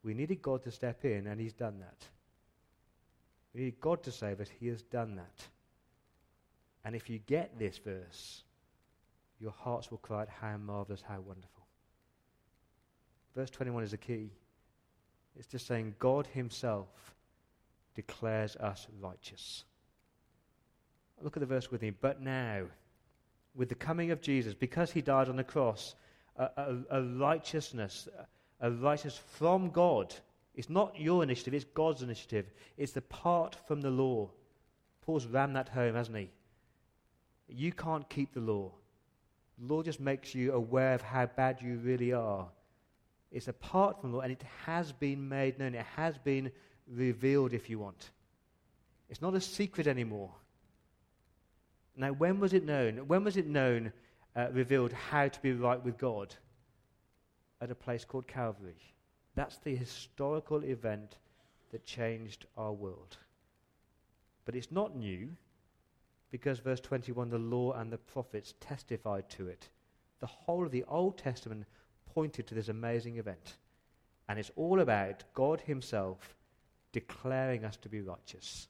We 0.03 0.15
needed 0.15 0.43
God 0.43 0.65
to 0.65 0.73
step 0.73 1.05
in, 1.05 1.29
and 1.29 1.41
He's 1.41 1.53
done 1.53 1.79
that. 1.79 2.07
We 3.55 3.61
needed 3.61 3.81
God 3.81 4.03
to 4.05 4.11
save 4.11 4.41
us, 4.41 4.49
He 4.49 4.67
has 4.69 4.83
done 4.83 5.17
that. 5.17 5.47
And 6.85 6.97
if 6.97 7.11
you 7.11 7.19
get 7.19 7.59
this 7.59 7.79
verse, 7.79 8.43
your 9.41 9.53
hearts 9.53 9.91
will 9.91 9.99
cry 9.99 10.23
out, 10.23 10.29
How 10.29 10.57
marvelous, 10.57 11.03
how 11.07 11.21
wonderful. 11.21 11.67
Verse 13.35 13.51
21 13.51 13.85
is 13.85 13.91
the 13.91 13.99
key. 13.99 14.31
It's 15.39 15.47
just 15.47 15.67
saying 15.67 15.95
God 15.99 16.27
Himself 16.27 17.15
declares 17.95 18.57
us 18.57 18.87
righteous. 19.01 19.65
Look 21.21 21.37
at 21.37 21.41
the 21.41 21.47
verse 21.47 21.71
with 21.71 21.83
me. 21.83 21.91
But 21.91 22.23
now, 22.23 22.65
with 23.55 23.69
the 23.69 23.75
coming 23.75 24.11
of 24.11 24.21
Jesus, 24.21 24.55
because 24.55 24.91
He 24.91 25.03
died 25.03 25.29
on 25.29 25.37
the 25.37 25.45
cross, 25.45 25.95
a, 26.37 26.45
a, 26.57 26.99
a 26.99 27.03
righteousness, 27.03 28.09
a, 28.61 28.69
a 28.69 28.71
righteousness 28.71 29.21
from 29.33 29.71
God. 29.71 30.15
It's 30.55 30.71
not 30.71 30.99
your 30.99 31.23
initiative, 31.23 31.55
it's 31.55 31.65
God's 31.65 32.03
initiative. 32.03 32.51
It's 32.77 32.93
the 32.93 33.03
part 33.03 33.57
from 33.67 33.83
the 33.83 33.91
law. 33.91 34.31
Paul's 35.03 35.27
rammed 35.27 35.57
that 35.57 35.69
home, 35.69 35.95
hasn't 35.95 36.17
he? 36.17 36.31
You 37.49 37.73
can't 37.73 38.09
keep 38.09 38.33
the 38.33 38.41
law. 38.41 38.73
The 39.59 39.73
law 39.73 39.83
just 39.83 40.01
makes 40.01 40.35
you 40.35 40.53
aware 40.53 40.95
of 40.95 41.03
how 41.03 41.27
bad 41.27 41.63
you 41.63 41.77
really 41.77 42.13
are. 42.13 42.47
It's 43.31 43.49
apart 43.49 44.01
from 44.01 44.13
law, 44.13 44.21
and 44.21 44.33
it 44.33 44.45
has 44.65 44.93
been 44.93 45.29
made 45.29 45.59
known. 45.59 45.75
It 45.75 45.87
has 45.97 46.19
been 46.19 46.51
revealed, 46.87 47.53
if 47.53 47.69
you 47.69 47.79
want. 47.79 48.11
It's 49.09 49.23
not 49.23 49.35
a 49.35 49.41
secret 49.41 49.87
anymore. 49.87 50.33
Now, 51.97 52.13
when 52.13 52.41
was 52.41 52.53
it 52.53 52.65
known? 52.65 53.09
When 53.09 53.25
was 53.25 53.37
it 53.37 53.47
known, 53.47 53.93
uh, 54.35 54.49
revealed 54.53 54.93
how 54.93 55.29
to 55.29 55.41
be 55.41 55.53
right 55.53 55.83
with 55.83 55.97
God? 55.97 56.35
At 57.61 57.71
a 57.71 57.75
place 57.75 58.05
called 58.05 58.27
Calvary. 58.27 58.77
That's 59.35 59.59
the 59.59 59.75
historical 59.75 60.63
event 60.65 61.17
that 61.73 61.85
changed 61.85 62.47
our 62.57 62.73
world. 62.73 63.17
But 64.45 64.55
it's 64.55 64.71
not 64.71 64.97
new 64.97 65.31
because, 66.37 66.59
verse 66.59 66.81
21, 66.81 67.31
the 67.31 67.39
law 67.39 67.73
and 67.73 67.91
the 67.91 67.97
prophets 67.97 68.53
testified 68.61 69.27
to 69.31 69.49
it. 69.49 69.71
The 70.21 70.27
whole 70.27 70.67
of 70.67 70.71
the 70.71 70.85
Old 70.87 71.17
Testament 71.17 71.65
pointed 72.13 72.47
to 72.47 72.55
this 72.55 72.69
amazing 72.69 73.17
event. 73.17 73.55
And 74.29 74.39
it's 74.39 74.51
all 74.55 74.81
about 74.81 75.25
God 75.33 75.63
Himself 75.63 76.37
declaring 76.93 77.65
us 77.65 77.79
to 77.79 77.89
be 77.89 78.03
righteous. 78.03 78.69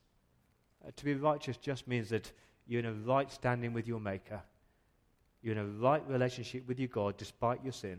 Uh, 0.86 0.92
to 0.94 1.04
be 1.04 1.14
righteous 1.14 1.56
just 1.56 1.88
means 1.88 2.08
that 2.10 2.30
you're 2.68 2.78
in 2.78 2.86
a 2.86 2.92
right 2.92 3.32
standing 3.32 3.72
with 3.72 3.88
your 3.88 3.98
Maker. 3.98 4.40
You're 5.42 5.54
in 5.54 5.58
a 5.58 5.66
right 5.66 6.04
relationship 6.06 6.68
with 6.68 6.78
your 6.78 6.86
God 6.86 7.16
despite 7.16 7.64
your 7.64 7.72
sin. 7.72 7.98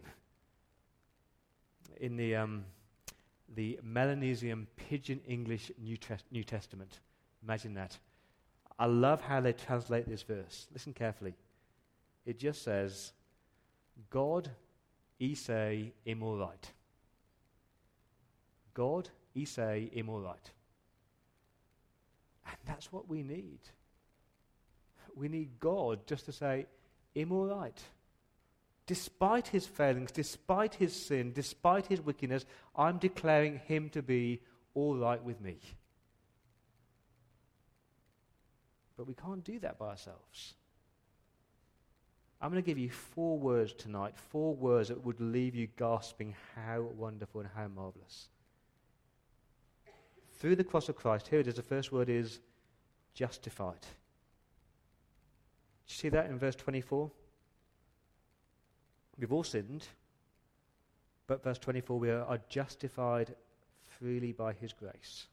In 2.00 2.16
the, 2.16 2.38
um, 2.38 2.64
the 3.54 3.82
Melanesian 3.84 4.66
Pidgin 4.78 5.20
English 5.28 5.74
New, 5.78 5.98
New 6.32 6.46
Testament, 6.46 7.02
imagine 7.44 7.74
that. 7.74 7.98
I 8.80 8.86
love 8.86 9.22
how 9.22 9.42
they 9.42 9.54
translate 9.54 10.08
this 10.08 10.22
verse. 10.22 10.68
Listen 10.72 10.94
carefully. 10.94 11.34
It 12.26 12.38
just 12.40 12.62
says, 12.64 13.14
God 14.10 14.50
Isai 15.20 15.92
right. 16.06 16.72
God, 18.74 19.10
Isai 19.36 19.92
right. 20.08 20.52
And 22.46 22.58
that's 22.66 22.92
what 22.92 23.10
we 23.10 23.24
need. 23.24 23.60
We 25.16 25.28
need 25.28 25.60
God 25.60 26.06
just 26.06 26.26
to 26.26 26.32
say, 26.32 26.68
I'm 27.16 27.32
all 27.32 27.48
right. 27.48 27.82
Despite 28.86 29.48
his 29.48 29.66
failings, 29.66 30.12
despite 30.12 30.76
his 30.76 30.96
sin, 30.96 31.34
despite 31.34 31.88
his 31.88 32.00
wickedness, 32.00 32.46
I'm 32.76 33.00
declaring 33.00 33.60
him 33.66 33.90
to 33.90 34.02
be 34.02 34.42
all 34.76 34.96
right 34.96 35.22
with 35.22 35.42
me. 35.42 35.58
But 38.98 39.08
we 39.08 39.14
can't 39.14 39.44
do 39.44 39.60
that 39.60 39.78
by 39.78 39.90
ourselves. 39.90 40.56
I'm 42.42 42.52
going 42.52 42.62
to 42.62 42.66
give 42.66 42.78
you 42.78 42.90
four 42.90 43.38
words 43.38 43.74
tonight, 43.74 44.16
four 44.16 44.56
words 44.56 44.90
that 44.90 45.04
would 45.04 45.20
leave 45.20 45.56
you 45.56 45.68
gasping 45.78 46.36
how 46.56 46.82
wonderful 46.96 47.42
and 47.42 47.50
how 47.56 47.68
marvelous. 47.68 48.28
Through 50.34 50.56
the 50.56 50.64
cross 50.64 50.88
of 50.88 50.96
Christ, 50.96 51.28
here 51.28 51.40
it 51.40 51.48
is, 51.48 51.56
the 51.56 51.64
first 51.64 51.92
word 51.92 52.10
is 52.10 52.40
justified. 53.16 53.82
Do 53.82 53.88
you 55.88 55.96
see 55.96 56.10
that 56.10 56.30
in 56.30 56.38
verse 56.38 56.56
24? 56.56 57.10
We've 59.20 59.34
all 59.34 59.44
sinned, 59.44 59.88
but 61.26 61.44
verse 61.44 61.58
24, 61.58 62.00
we 62.00 62.12
are 62.12 62.40
justified 62.50 63.36
freely 63.82 64.32
by 64.32 64.54
his 64.54 64.74
grace. 64.74 65.26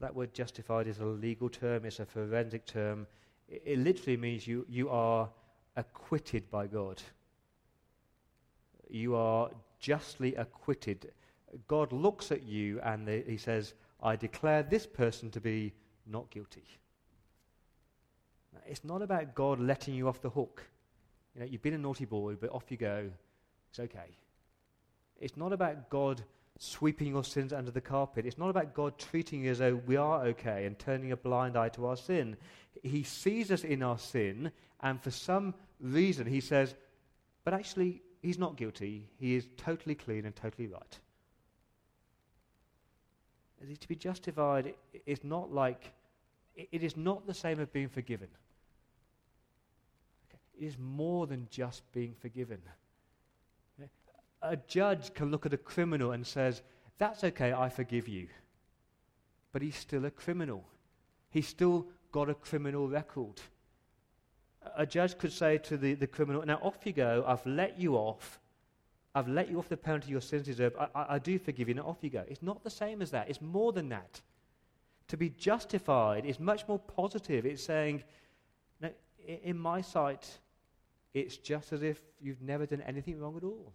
That 0.00 0.14
word 0.14 0.32
justified 0.32 0.86
is 0.86 0.98
a 1.00 1.04
legal 1.04 1.48
term, 1.48 1.84
it's 1.84 2.00
a 2.00 2.06
forensic 2.06 2.66
term. 2.66 3.06
It, 3.48 3.62
it 3.64 3.78
literally 3.78 4.16
means 4.16 4.46
you, 4.46 4.64
you 4.68 4.88
are 4.90 5.28
acquitted 5.76 6.50
by 6.50 6.66
God. 6.66 7.02
You 8.88 9.16
are 9.16 9.50
justly 9.80 10.34
acquitted. 10.36 11.12
God 11.66 11.92
looks 11.92 12.30
at 12.32 12.42
you 12.42 12.80
and 12.82 13.06
the, 13.06 13.24
he 13.26 13.36
says, 13.36 13.74
I 14.02 14.16
declare 14.16 14.62
this 14.62 14.86
person 14.86 15.30
to 15.32 15.40
be 15.40 15.72
not 16.06 16.30
guilty. 16.30 16.64
It's 18.66 18.84
not 18.84 19.02
about 19.02 19.34
God 19.34 19.60
letting 19.60 19.94
you 19.94 20.08
off 20.08 20.20
the 20.20 20.30
hook. 20.30 20.62
You 21.34 21.40
know, 21.40 21.46
you've 21.50 21.62
been 21.62 21.74
a 21.74 21.78
naughty 21.78 22.04
boy, 22.04 22.34
but 22.34 22.50
off 22.50 22.64
you 22.70 22.76
go. 22.76 23.10
It's 23.70 23.80
okay. 23.80 24.16
It's 25.20 25.36
not 25.36 25.52
about 25.52 25.88
God 25.90 26.22
sweeping 26.58 27.08
your 27.08 27.24
sins 27.24 27.52
under 27.52 27.70
the 27.70 27.80
carpet. 27.80 28.26
It's 28.26 28.38
not 28.38 28.50
about 28.50 28.74
God 28.74 28.98
treating 28.98 29.44
you 29.44 29.50
as 29.52 29.58
though 29.58 29.80
we 29.86 29.96
are 29.96 30.24
okay 30.26 30.66
and 30.66 30.78
turning 30.78 31.12
a 31.12 31.16
blind 31.16 31.56
eye 31.56 31.68
to 31.70 31.86
our 31.86 31.96
sin. 31.96 32.36
He 32.82 33.04
sees 33.04 33.50
us 33.50 33.64
in 33.64 33.82
our 33.82 33.98
sin, 33.98 34.50
and 34.80 35.00
for 35.00 35.10
some 35.10 35.54
reason, 35.80 36.26
He 36.26 36.40
says, 36.40 36.74
but 37.44 37.54
actually, 37.54 38.02
He's 38.20 38.38
not 38.38 38.56
guilty. 38.56 39.06
He 39.18 39.36
is 39.36 39.48
totally 39.56 39.94
clean 39.94 40.26
and 40.26 40.34
totally 40.34 40.66
right. 40.66 40.98
To 43.80 43.88
be 43.88 43.96
justified 43.96 44.74
is 45.06 45.22
not 45.24 45.52
like, 45.52 45.92
it 46.54 46.82
is 46.82 46.96
not 46.96 47.26
the 47.26 47.34
same 47.34 47.60
as 47.60 47.68
being 47.68 47.88
forgiven. 47.88 48.28
It 50.60 50.64
is 50.64 50.76
more 50.78 51.26
than 51.26 51.46
just 51.50 51.82
being 51.92 52.14
forgiven. 52.20 52.60
A 54.42 54.56
judge 54.56 55.14
can 55.14 55.30
look 55.30 55.46
at 55.46 55.52
a 55.52 55.58
criminal 55.58 56.12
and 56.12 56.26
says, 56.26 56.62
"That's 56.98 57.24
okay, 57.24 57.52
I 57.52 57.68
forgive 57.68 58.08
you." 58.08 58.28
But 59.52 59.62
he's 59.62 59.76
still 59.76 60.04
a 60.04 60.10
criminal. 60.10 60.64
He's 61.30 61.48
still 61.48 61.86
got 62.12 62.30
a 62.30 62.34
criminal 62.34 62.88
record. 62.88 63.40
A 64.76 64.86
judge 64.86 65.18
could 65.18 65.32
say 65.32 65.58
to 65.58 65.76
the, 65.76 65.94
the 65.94 66.06
criminal, 66.06 66.44
Now 66.44 66.58
off 66.62 66.78
you 66.84 66.92
go, 66.92 67.24
I've 67.26 67.44
let 67.46 67.78
you 67.78 67.94
off. 67.94 68.40
I've 69.14 69.28
let 69.28 69.50
you 69.50 69.58
off 69.58 69.68
the 69.68 69.76
penalty 69.76 70.10
your 70.10 70.20
sins 70.20 70.44
deserve. 70.44 70.74
I, 70.78 70.88
I, 70.94 71.14
I 71.14 71.18
do 71.18 71.38
forgive 71.38 71.68
you, 71.68 71.74
now 71.74 71.82
off 71.82 71.98
you 72.02 72.10
go. 72.10 72.24
It's 72.28 72.42
not 72.42 72.62
the 72.62 72.70
same 72.70 73.02
as 73.02 73.10
that, 73.10 73.28
it's 73.28 73.40
more 73.40 73.72
than 73.72 73.88
that. 73.88 74.20
To 75.08 75.16
be 75.16 75.30
justified 75.30 76.26
is 76.26 76.38
much 76.38 76.68
more 76.68 76.78
positive. 76.78 77.46
It's 77.46 77.62
saying, 77.62 78.04
"Now, 78.80 78.90
in 79.26 79.58
my 79.58 79.80
sight, 79.80 80.28
it's 81.14 81.38
just 81.38 81.72
as 81.72 81.82
if 81.82 81.98
you've 82.20 82.42
never 82.42 82.66
done 82.66 82.82
anything 82.82 83.18
wrong 83.18 83.36
at 83.36 83.42
all. 83.42 83.72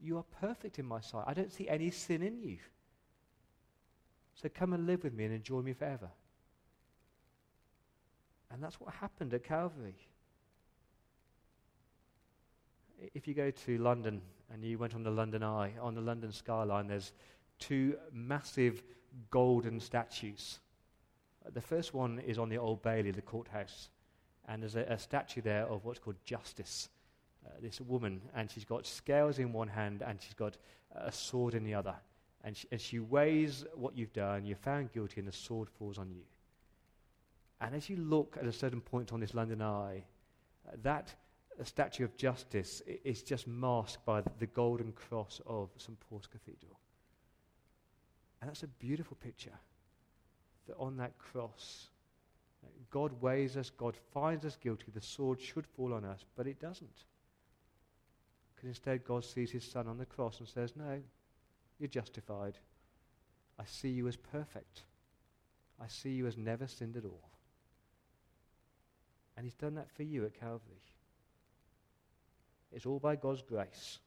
You 0.00 0.18
are 0.18 0.24
perfect 0.40 0.78
in 0.78 0.86
my 0.86 1.00
sight. 1.00 1.24
I 1.26 1.34
don't 1.34 1.52
see 1.52 1.68
any 1.68 1.90
sin 1.90 2.22
in 2.22 2.38
you. 2.40 2.58
So 4.34 4.48
come 4.48 4.72
and 4.72 4.86
live 4.86 5.04
with 5.04 5.14
me 5.14 5.24
and 5.24 5.34
enjoy 5.34 5.62
me 5.62 5.72
forever. 5.72 6.10
And 8.50 8.62
that's 8.62 8.78
what 8.80 8.94
happened 8.94 9.32
at 9.34 9.44
Calvary. 9.44 9.96
If 13.14 13.26
you 13.26 13.34
go 13.34 13.50
to 13.50 13.78
London 13.78 14.20
and 14.52 14.62
you 14.62 14.78
went 14.78 14.94
on 14.94 15.02
the 15.02 15.10
London 15.10 15.42
Eye, 15.42 15.72
on 15.80 15.94
the 15.94 16.00
London 16.00 16.32
skyline, 16.32 16.86
there's 16.86 17.12
two 17.58 17.96
massive 18.12 18.82
golden 19.30 19.80
statues. 19.80 20.60
The 21.52 21.60
first 21.60 21.94
one 21.94 22.20
is 22.20 22.38
on 22.38 22.48
the 22.48 22.58
Old 22.58 22.82
Bailey, 22.82 23.10
the 23.10 23.22
courthouse 23.22 23.88
and 24.48 24.62
there's 24.62 24.76
a, 24.76 24.82
a 24.82 24.98
statue 24.98 25.40
there 25.40 25.66
of 25.66 25.84
what's 25.84 25.98
called 25.98 26.16
Justice. 26.24 26.88
Uh, 27.46 27.50
this 27.60 27.80
woman, 27.80 28.20
and 28.34 28.50
she's 28.50 28.64
got 28.64 28.86
scales 28.86 29.38
in 29.38 29.52
one 29.52 29.68
hand 29.68 30.02
and 30.06 30.20
she's 30.20 30.34
got 30.34 30.56
a 30.94 31.12
sword 31.12 31.54
in 31.54 31.62
the 31.64 31.74
other. 31.74 31.94
And 32.42 32.56
she, 32.56 32.66
and 32.72 32.80
she 32.80 32.98
weighs 32.98 33.64
what 33.74 33.96
you've 33.96 34.12
done, 34.12 34.44
you're 34.44 34.56
found 34.56 34.92
guilty, 34.92 35.20
and 35.20 35.28
the 35.28 35.32
sword 35.32 35.68
falls 35.68 35.98
on 35.98 36.10
you. 36.10 36.22
And 37.60 37.74
as 37.74 37.88
you 37.88 37.96
look 37.96 38.36
at 38.40 38.46
a 38.46 38.52
certain 38.52 38.80
point 38.80 39.12
on 39.12 39.20
this 39.20 39.34
London 39.34 39.62
Eye, 39.62 40.04
uh, 40.66 40.72
that 40.82 41.14
statue 41.62 42.04
of 42.04 42.16
justice 42.16 42.82
is 43.04 43.22
just 43.22 43.46
masked 43.46 44.04
by 44.04 44.22
the 44.38 44.46
golden 44.46 44.92
cross 44.92 45.40
of 45.46 45.70
St. 45.78 45.98
Paul's 46.00 46.26
Cathedral. 46.26 46.78
And 48.40 48.50
that's 48.50 48.62
a 48.62 48.68
beautiful 48.68 49.16
picture. 49.22 49.58
That 50.66 50.76
on 50.78 50.96
that 50.98 51.16
cross, 51.18 51.88
God 52.90 53.12
weighs 53.22 53.56
us, 53.56 53.70
God 53.70 53.96
finds 54.12 54.44
us 54.44 54.56
guilty, 54.56 54.86
the 54.92 55.00
sword 55.00 55.40
should 55.40 55.66
fall 55.66 55.94
on 55.94 56.04
us, 56.04 56.24
but 56.36 56.46
it 56.46 56.60
doesn't. 56.60 57.04
Because 58.66 58.78
instead, 58.78 59.04
God 59.04 59.24
sees 59.24 59.52
his 59.52 59.62
son 59.62 59.86
on 59.86 59.96
the 59.96 60.04
cross 60.04 60.40
and 60.40 60.48
says, 60.48 60.72
No, 60.74 61.00
you're 61.78 61.86
justified. 61.86 62.58
I 63.60 63.64
see 63.64 63.90
you 63.90 64.08
as 64.08 64.16
perfect. 64.16 64.82
I 65.80 65.86
see 65.86 66.10
you 66.10 66.26
as 66.26 66.36
never 66.36 66.66
sinned 66.66 66.96
at 66.96 67.04
all. 67.04 67.30
And 69.36 69.46
he's 69.46 69.54
done 69.54 69.76
that 69.76 69.88
for 69.92 70.02
you 70.02 70.24
at 70.24 70.34
Calvary. 70.34 70.82
It's 72.72 72.86
all 72.86 72.98
by 72.98 73.14
God's 73.14 73.40
grace. 73.40 74.00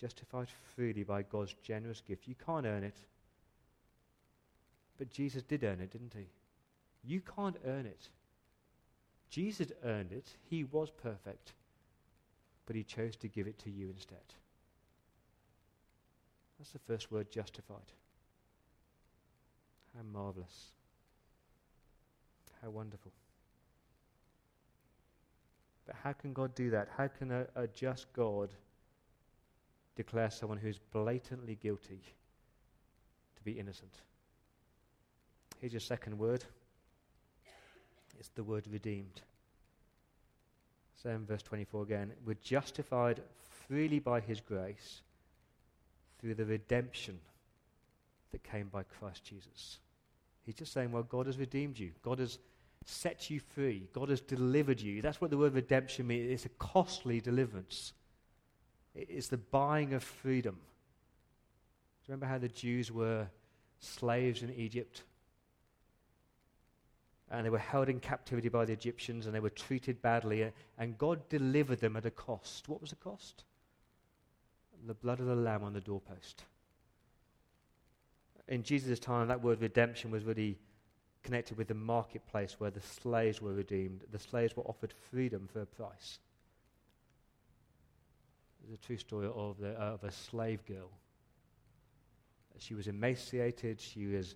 Justified 0.00 0.46
freely 0.76 1.02
by 1.02 1.22
God's 1.22 1.56
generous 1.60 2.00
gift. 2.00 2.28
You 2.28 2.36
can't 2.36 2.66
earn 2.66 2.84
it. 2.84 2.98
But 4.96 5.10
Jesus 5.10 5.42
did 5.42 5.64
earn 5.64 5.80
it, 5.80 5.90
didn't 5.90 6.14
he? 6.16 6.28
You 7.02 7.20
can't 7.20 7.56
earn 7.66 7.84
it. 7.84 8.10
Jesus 9.28 9.72
earned 9.84 10.12
it. 10.12 10.28
He 10.48 10.62
was 10.62 10.92
perfect. 10.92 11.54
But 12.72 12.78
he 12.78 12.84
chose 12.84 13.16
to 13.16 13.28
give 13.28 13.46
it 13.46 13.58
to 13.58 13.70
you 13.70 13.90
instead. 13.90 14.16
That's 16.58 16.70
the 16.70 16.78
first 16.78 17.12
word, 17.12 17.30
justified. 17.30 17.92
How 19.94 20.02
marvelous. 20.10 20.70
How 22.62 22.70
wonderful. 22.70 23.12
But 25.86 25.96
how 26.02 26.14
can 26.14 26.32
God 26.32 26.54
do 26.54 26.70
that? 26.70 26.88
How 26.96 27.08
can 27.08 27.30
a, 27.30 27.46
a 27.56 27.66
just 27.66 28.10
God 28.14 28.48
declare 29.94 30.30
someone 30.30 30.56
who's 30.56 30.78
blatantly 30.78 31.58
guilty 31.62 32.00
to 33.36 33.42
be 33.42 33.52
innocent? 33.52 33.98
Here's 35.60 35.74
your 35.74 35.80
second 35.80 36.18
word 36.18 36.42
it's 38.18 38.30
the 38.30 38.44
word 38.44 38.66
redeemed. 38.66 39.20
In 41.04 41.26
verse 41.26 41.42
24 41.42 41.82
again, 41.82 42.12
we're 42.24 42.36
justified 42.42 43.20
freely 43.66 43.98
by 43.98 44.20
his 44.20 44.40
grace 44.40 45.02
through 46.20 46.34
the 46.34 46.44
redemption 46.44 47.18
that 48.30 48.42
came 48.44 48.68
by 48.68 48.84
Christ 48.84 49.24
Jesus. 49.24 49.78
He's 50.44 50.54
just 50.54 50.72
saying, 50.72 50.92
well, 50.92 51.02
God 51.02 51.26
has 51.26 51.38
redeemed 51.38 51.78
you. 51.78 51.90
God 52.02 52.18
has 52.18 52.38
set 52.84 53.30
you 53.30 53.40
free. 53.40 53.88
God 53.92 54.08
has 54.08 54.20
delivered 54.20 54.80
you. 54.80 55.02
That's 55.02 55.20
what 55.20 55.30
the 55.30 55.38
word 55.38 55.54
redemption 55.54 56.06
means. 56.06 56.30
It's 56.30 56.46
a 56.46 56.50
costly 56.50 57.20
deliverance. 57.20 57.92
It's 58.94 59.28
the 59.28 59.38
buying 59.38 59.94
of 59.94 60.02
freedom. 60.02 60.54
Do 60.54 62.12
you 62.12 62.12
remember 62.12 62.26
how 62.26 62.38
the 62.38 62.48
Jews 62.48 62.90
were 62.90 63.26
slaves 63.80 64.42
in 64.42 64.52
Egypt? 64.54 65.02
And 67.32 67.46
they 67.46 67.50
were 67.50 67.58
held 67.58 67.88
in 67.88 67.98
captivity 67.98 68.50
by 68.50 68.66
the 68.66 68.74
Egyptians 68.74 69.24
and 69.24 69.34
they 69.34 69.40
were 69.40 69.50
treated 69.50 70.02
badly, 70.02 70.52
and 70.78 70.98
God 70.98 71.26
delivered 71.30 71.80
them 71.80 71.96
at 71.96 72.04
a 72.04 72.10
cost. 72.10 72.68
What 72.68 72.80
was 72.80 72.90
the 72.90 72.96
cost? 72.96 73.44
The 74.86 74.94
blood 74.94 75.18
of 75.18 75.26
the 75.26 75.34
Lamb 75.34 75.64
on 75.64 75.72
the 75.72 75.80
doorpost. 75.80 76.44
In 78.48 78.62
Jesus' 78.62 78.98
time, 78.98 79.28
that 79.28 79.42
word 79.42 79.62
redemption 79.62 80.10
was 80.10 80.24
really 80.24 80.58
connected 81.22 81.56
with 81.56 81.68
the 81.68 81.74
marketplace 81.74 82.56
where 82.58 82.70
the 82.70 82.80
slaves 82.80 83.40
were 83.40 83.54
redeemed. 83.54 84.02
The 84.10 84.18
slaves 84.18 84.54
were 84.54 84.64
offered 84.64 84.92
freedom 85.10 85.48
for 85.50 85.62
a 85.62 85.66
price. 85.66 86.18
There's 88.60 88.78
a 88.78 88.86
true 88.86 88.98
story 88.98 89.28
of, 89.34 89.58
the, 89.58 89.70
uh, 89.80 89.94
of 89.94 90.04
a 90.04 90.10
slave 90.10 90.64
girl. 90.66 90.90
She 92.58 92.74
was 92.74 92.88
emaciated, 92.88 93.80
she 93.80 94.06
was 94.06 94.34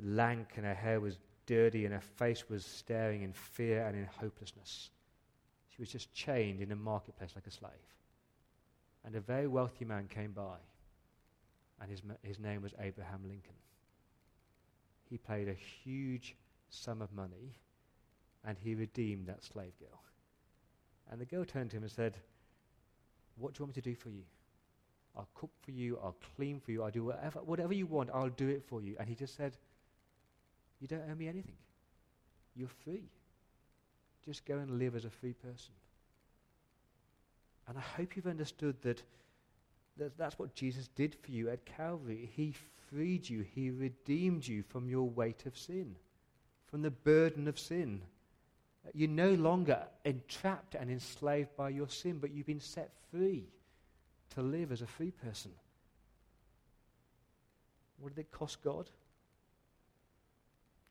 lank, 0.00 0.52
and 0.56 0.64
her 0.64 0.74
hair 0.74 1.00
was 1.00 1.18
dirty 1.52 1.84
and 1.84 1.92
her 1.92 2.00
face 2.00 2.48
was 2.48 2.64
staring 2.64 3.22
in 3.22 3.32
fear 3.32 3.86
and 3.86 3.94
in 3.94 4.06
hopelessness. 4.06 4.90
She 5.68 5.82
was 5.82 5.90
just 5.90 6.12
chained 6.14 6.62
in 6.62 6.72
a 6.72 6.76
marketplace 6.76 7.32
like 7.34 7.46
a 7.46 7.50
slave. 7.50 7.72
And 9.04 9.14
a 9.14 9.20
very 9.20 9.46
wealthy 9.46 9.84
man 9.84 10.08
came 10.08 10.32
by, 10.32 10.56
and 11.80 11.90
his, 11.90 12.00
his 12.22 12.38
name 12.38 12.62
was 12.62 12.72
Abraham 12.80 13.20
Lincoln. 13.24 13.58
He 15.10 15.18
paid 15.18 15.48
a 15.48 15.52
huge 15.84 16.36
sum 16.70 17.02
of 17.02 17.12
money, 17.12 17.58
and 18.46 18.56
he 18.58 18.74
redeemed 18.74 19.26
that 19.26 19.44
slave 19.44 19.78
girl. 19.78 20.00
And 21.10 21.20
the 21.20 21.26
girl 21.26 21.44
turned 21.44 21.70
to 21.72 21.76
him 21.76 21.82
and 21.82 21.92
said, 21.92 22.16
What 23.36 23.52
do 23.52 23.58
you 23.58 23.64
want 23.64 23.76
me 23.76 23.82
to 23.82 23.90
do 23.90 23.94
for 23.94 24.08
you? 24.08 24.22
I'll 25.14 25.28
cook 25.34 25.50
for 25.60 25.72
you, 25.72 25.98
I'll 26.02 26.16
clean 26.36 26.60
for 26.60 26.70
you, 26.70 26.82
I'll 26.82 26.90
do 26.90 27.04
whatever, 27.04 27.40
whatever 27.40 27.74
you 27.74 27.84
want, 27.86 28.08
I'll 28.14 28.30
do 28.30 28.48
it 28.48 28.62
for 28.66 28.80
you. 28.80 28.96
And 28.98 29.06
he 29.06 29.14
just 29.14 29.36
said, 29.36 29.58
you 30.82 30.88
don't 30.88 31.08
owe 31.08 31.14
me 31.14 31.28
anything. 31.28 31.56
You're 32.54 32.68
free. 32.84 33.04
Just 34.26 34.44
go 34.44 34.58
and 34.58 34.78
live 34.78 34.94
as 34.96 35.04
a 35.04 35.10
free 35.10 35.32
person. 35.32 35.72
And 37.68 37.78
I 37.78 37.82
hope 37.96 38.16
you've 38.16 38.26
understood 38.26 38.76
that 38.82 39.02
That's, 40.18 40.38
what 40.38 40.54
Jesus 40.54 40.88
did 40.88 41.14
for 41.22 41.30
you 41.30 41.48
at 41.50 41.64
Calvary. 41.64 42.28
He 42.34 42.54
freed 42.90 43.28
you, 43.28 43.46
He 43.54 43.70
redeemed 43.70 44.46
you 44.46 44.64
from 44.64 44.88
your 44.88 45.08
weight 45.08 45.46
of 45.46 45.56
sin, 45.56 45.94
from 46.66 46.82
the 46.82 46.90
burden 46.90 47.46
of 47.46 47.58
sin. 47.58 48.02
You're 48.92 49.08
no 49.08 49.34
longer 49.34 49.86
entrapped 50.04 50.74
and 50.74 50.90
enslaved 50.90 51.54
by 51.56 51.68
your 51.68 51.88
sin, 51.88 52.18
but 52.18 52.32
you've 52.32 52.46
been 52.46 52.60
set 52.60 52.90
free 53.12 53.46
to 54.34 54.42
live 54.42 54.72
as 54.72 54.82
a 54.82 54.86
free 54.86 55.12
person. 55.12 55.52
What 58.00 58.14
did 58.14 58.22
it 58.22 58.32
cost 58.32 58.62
God? 58.64 58.90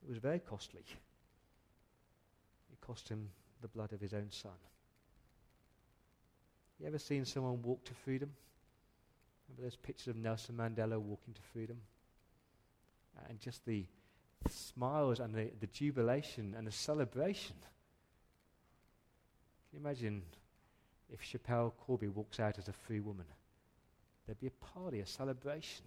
It 0.04 0.10
was 0.10 0.18
very 0.18 0.40
costly. 0.40 0.84
It 2.72 2.82
cost 2.82 3.10
him 3.10 3.30
the 3.62 3.68
blood 3.68 3.94
of 3.94 4.02
his 4.02 4.14
own 4.14 4.28
son. 4.30 4.52
You 6.80 6.88
ever 6.88 6.98
seen 6.98 7.26
someone 7.26 7.62
walk 7.62 7.84
to 7.86 7.94
freedom? 7.94 8.32
Remember 9.48 9.70
those 9.70 9.78
pictures 9.78 10.08
of 10.08 10.16
Nelson 10.16 10.56
Mandela 10.56 11.00
walking 11.00 11.34
to 11.34 11.42
freedom? 11.54 11.78
Uh, 13.18 13.26
and 13.30 13.40
just 13.40 13.66
the 13.66 13.86
smiles 14.50 15.20
and 15.20 15.36
the, 15.36 15.52
the 15.60 15.68
jubilation 15.68 16.56
and 16.58 16.66
the 16.66 16.72
celebration. 16.72 17.56
Can 19.70 19.80
you 19.80 19.80
imagine 19.80 20.24
if 21.12 21.22
Schapelle 21.22 21.74
Corby 21.86 22.08
walks 22.08 22.40
out 22.40 22.58
as 22.58 22.68
a 22.68 22.74
free 22.74 23.00
woman? 23.00 23.26
There'd 24.26 24.40
be 24.40 24.48
a 24.48 24.66
party, 24.66 25.02
a 25.02 25.06
celebration. 25.06 25.86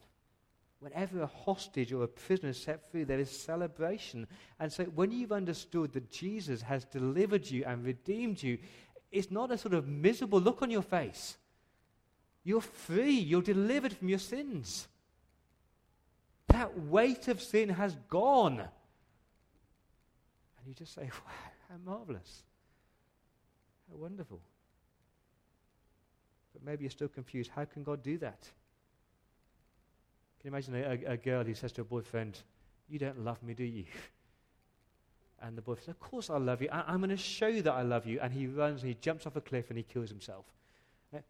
Whenever 0.85 1.23
a 1.23 1.27
hostage 1.27 1.94
or 1.94 2.03
a 2.03 2.07
prisoner 2.07 2.51
is 2.51 2.61
set 2.61 2.90
free, 2.90 3.05
there 3.05 3.18
is 3.18 3.31
celebration. 3.31 4.27
And 4.61 4.70
so 4.70 4.85
when 4.85 5.12
you've 5.12 5.33
understood 5.33 5.94
that 5.94 6.11
Jesus 6.11 6.61
has 6.61 6.85
delivered 6.85 7.51
you 7.51 7.64
and 7.64 7.83
redeemed 7.83 8.42
you, 8.42 8.59
it's 9.11 9.31
not 9.31 9.51
a 9.51 9.57
sort 9.57 9.73
of 9.73 9.88
miserable 9.88 10.42
look 10.42 10.61
on 10.61 10.70
your 10.70 10.83
face. 10.83 11.38
You're 12.44 12.61
free, 12.61 13.14
you're 13.14 13.40
delivered 13.40 13.94
from 13.94 14.11
your 14.11 14.18
sins. 14.18 14.87
That 16.49 16.79
weight 16.79 17.29
of 17.29 17.40
sin 17.40 17.70
has 17.70 17.97
gone. 18.11 18.59
And 18.59 18.68
you 20.66 20.75
just 20.75 20.94
say, 20.94 21.05
wow, 21.27 21.33
how 21.70 21.77
marvelous. 21.83 22.42
How 23.90 23.97
wonderful. 23.97 24.42
But 26.53 26.62
maybe 26.62 26.85
you're 26.85 26.90
still 26.90 27.09
confused. 27.09 27.51
How 27.57 27.64
can 27.64 27.85
God 27.85 28.03
do 28.03 28.18
that? 28.18 28.51
Can 30.44 30.52
you 30.52 30.59
imagine 30.59 31.07
a, 31.09 31.12
a, 31.12 31.16
girl 31.16 31.42
who 31.42 31.54
says 31.54 31.72
to 31.72 31.80
a 31.80 31.85
boyfriend, 31.85 32.38
You 32.90 32.98
don't 32.98 33.24
love 33.24 33.42
me, 33.42 33.54
do 33.54 33.64
you? 33.64 33.87
And 35.40 35.57
the 35.57 35.62
boyfriend 35.62 35.87
says, 35.87 35.94
Of 35.94 36.00
course 36.00 36.28
I 36.28 36.37
love 36.37 36.61
you. 36.61 36.68
I, 36.70 36.92
am 36.92 36.98
going 36.98 37.09
to 37.09 37.16
show 37.16 37.46
you 37.46 37.62
that 37.62 37.72
I 37.72 37.80
love 37.80 38.04
you. 38.04 38.20
And 38.20 38.30
he 38.30 38.46
runs 38.46 38.83
and 38.83 38.90
he 38.90 38.98
jumps 39.00 39.26
off 39.26 39.37
a 39.37 39.40
cliff 39.40 39.70
and 39.70 39.78
he 39.78 39.85
kills 39.85 40.11
himself. 40.11 40.44
Eh, 41.14 41.20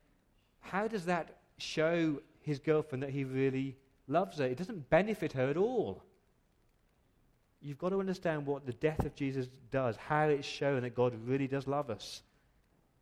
how 0.59 0.89
does 0.89 1.05
that 1.05 1.37
show 1.59 2.21
his 2.41 2.59
girlfriend 2.59 3.05
that 3.05 3.11
he 3.11 3.23
really 3.23 3.77
loves 4.09 4.39
her? 4.39 4.47
It 4.47 4.59
doesn't 4.59 4.91
benefit 4.91 5.33
her 5.35 5.49
at 5.49 5.57
all. 5.57 6.03
You've 7.63 7.79
got 7.79 7.91
to 7.91 8.01
understand 8.01 8.45
what 8.45 8.67
the 8.67 8.73
death 8.73 9.05
of 9.07 9.15
Jesus 9.15 9.47
does, 9.71 9.95
how 9.97 10.27
it's 10.27 10.47
shown 10.47 10.83
that 10.83 10.97
God 10.97 11.15
really 11.25 11.47
does 11.47 11.69
love 11.69 11.89
us. 11.89 12.23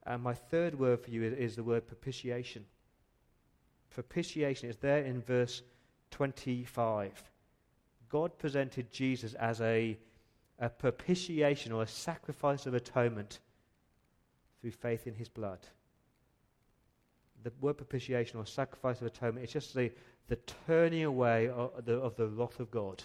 And 0.05 0.23
my 0.23 0.35
third 0.35 0.79
word 0.79 1.01
for 1.01 1.11
you 1.11 1.23
is, 1.23 1.33
is 1.33 1.57
the 1.57 1.65
word 1.65 1.87
propitiation. 1.87 2.67
Propitiation 3.95 4.69
is 4.69 4.77
there 4.77 5.05
in 5.05 5.23
verse 5.23 5.63
25. 6.13 7.31
God 8.09 8.39
presented 8.39 8.93
Jesus 8.93 9.35
as 9.35 9.61
a, 9.61 9.99
a 10.61 10.69
propitiation 10.69 11.73
or 11.73 11.83
a 11.83 11.89
sacrifice 11.89 12.67
of 12.67 12.75
atonement 12.75 13.41
through 14.61 14.71
faith 14.71 15.07
in 15.09 15.15
his 15.15 15.29
blood. 15.29 15.59
The 17.43 17.53
word 17.61 17.79
propitiation 17.79 18.39
or 18.39 18.47
sacrifice 18.47 19.01
of 19.01 19.09
atonement 19.09 19.45
is 19.45 19.53
just 19.53 19.75
the, 19.75 19.91
the 20.29 20.39
turning 20.67 21.05
away 21.05 21.49
of 21.49 21.85
the, 21.85 21.95
of 21.95 22.15
the 22.15 22.29
wrath 22.29 22.61
of 22.61 22.71
God. 22.71 23.03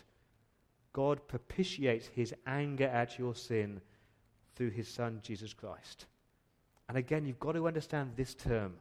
God 0.93 1.27
propitiates 1.27 2.07
his 2.07 2.35
anger 2.45 2.87
at 2.87 3.17
your 3.17 3.33
sin 3.33 3.81
through 4.55 4.71
his 4.71 4.87
son, 4.87 5.19
Jesus 5.23 5.53
Christ. 5.53 6.05
And 6.89 6.97
again, 6.97 7.25
you've 7.25 7.39
got 7.39 7.53
to 7.53 7.67
understand 7.67 8.11
this 8.15 8.33
term. 8.33 8.73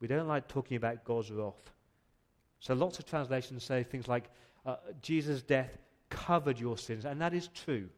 We 0.00 0.08
don't 0.08 0.28
like 0.28 0.48
talking 0.48 0.76
about 0.76 1.04
God's 1.04 1.30
wrath. 1.30 1.72
So 2.62 2.74
lots 2.74 3.00
of 3.00 3.06
translations 3.06 3.64
say 3.64 3.82
things 3.82 4.06
like, 4.06 4.30
uh, 4.64 4.76
Jesus' 5.00 5.42
death 5.42 5.76
covered 6.10 6.60
your 6.60 6.78
sins, 6.78 7.04
and 7.04 7.20
that 7.20 7.34
is 7.34 7.48
true. 7.48 7.88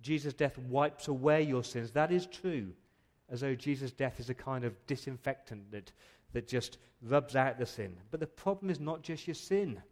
Jesus' 0.00 0.32
death 0.32 0.56
wipes 0.56 1.08
away 1.08 1.42
your 1.42 1.62
sins. 1.62 1.90
That 1.90 2.10
is 2.10 2.24
true. 2.24 2.68
As 3.28 3.42
though 3.42 3.54
Jesus' 3.54 3.92
death 3.92 4.20
is 4.20 4.30
a 4.30 4.34
kind 4.34 4.64
of 4.64 4.74
disinfectant 4.86 5.70
that, 5.70 5.92
that 6.32 6.48
just 6.48 6.78
rubs 7.02 7.36
out 7.36 7.58
the 7.58 7.66
sin. 7.66 7.94
But 8.10 8.20
the 8.20 8.26
problem 8.26 8.70
is 8.70 8.80
not 8.80 9.02
just 9.02 9.26
your 9.26 9.34
sin, 9.34 9.82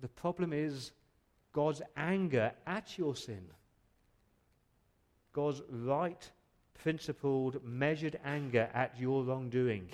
the 0.00 0.08
problem 0.08 0.54
is 0.54 0.92
God's 1.52 1.82
anger 1.94 2.52
at 2.66 2.96
your 2.96 3.14
sin. 3.14 3.44
God's 5.34 5.60
right 5.68 6.30
principled, 6.82 7.62
measured 7.62 8.18
anger 8.24 8.70
at 8.72 8.98
your 8.98 9.24
wrongdoing. 9.24 9.90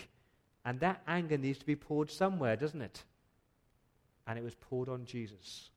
And 0.65 0.81
that 0.81 1.03
anger 1.07 1.39
needs 1.39 1.59
to 1.59 1.67
be 1.67 1.77
poured 1.77 2.11
somewhere, 2.11 2.57
doesn't 2.57 2.83
it? 2.83 3.05
And 4.27 4.39
it 4.39 4.45
was 4.45 4.55
poured 4.55 4.89
on 4.89 5.05
Jesus. 5.05 5.71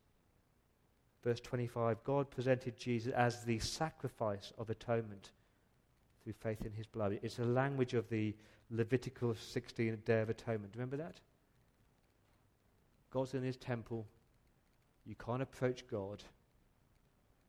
Verse 1.24 1.39
25 1.39 2.04
God 2.04 2.30
presented 2.30 2.78
Jesus 2.78 3.13
as 3.13 3.44
the 3.44 3.60
sacrifice 3.60 4.52
of 4.58 4.70
atonement 4.70 5.32
through 6.24 6.34
faith 6.34 6.65
in 6.65 6.74
his 6.74 6.88
blood. 6.88 7.20
It's 7.22 7.39
a 7.39 7.46
language 7.46 7.94
of 7.94 8.10
the 8.10 8.36
Leviticus 8.70 9.39
16 9.39 10.00
Day 10.06 10.22
of 10.22 10.30
Atonement. 10.30 10.74
Remember 10.76 10.98
that? 10.98 11.20
God's 13.12 13.34
in 13.34 13.44
his 13.44 13.58
temple. 13.58 14.06
You 15.06 15.15
can't 15.15 15.41
approach 15.41 15.88
God 15.88 16.24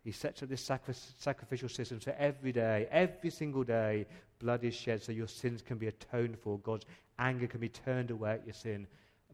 he 0.05 0.11
sets 0.11 0.43
up 0.43 0.49
this 0.49 0.63
sacri- 0.63 0.95
sacrificial 1.19 1.69
system 1.69 2.01
so 2.01 2.15
every 2.19 2.53
day, 2.53 2.89
every 2.91 3.31
single 3.31 3.63
day, 3.63 4.07
blood 4.41 4.65
is 4.65 4.75
shed 4.75 5.03
so 5.03 5.13
your 5.13 5.29
sins 5.29 5.63
can 5.63 5.79
be 5.79 5.87
atoned 5.87 6.39
for. 6.39 6.59
God's 6.59 6.87
anger 7.19 7.47
can 7.47 7.61
be 7.61 7.69
turned 7.69 8.11
away 8.11 8.33
at 8.33 8.47
your 8.47 8.55
sin. 8.55 8.87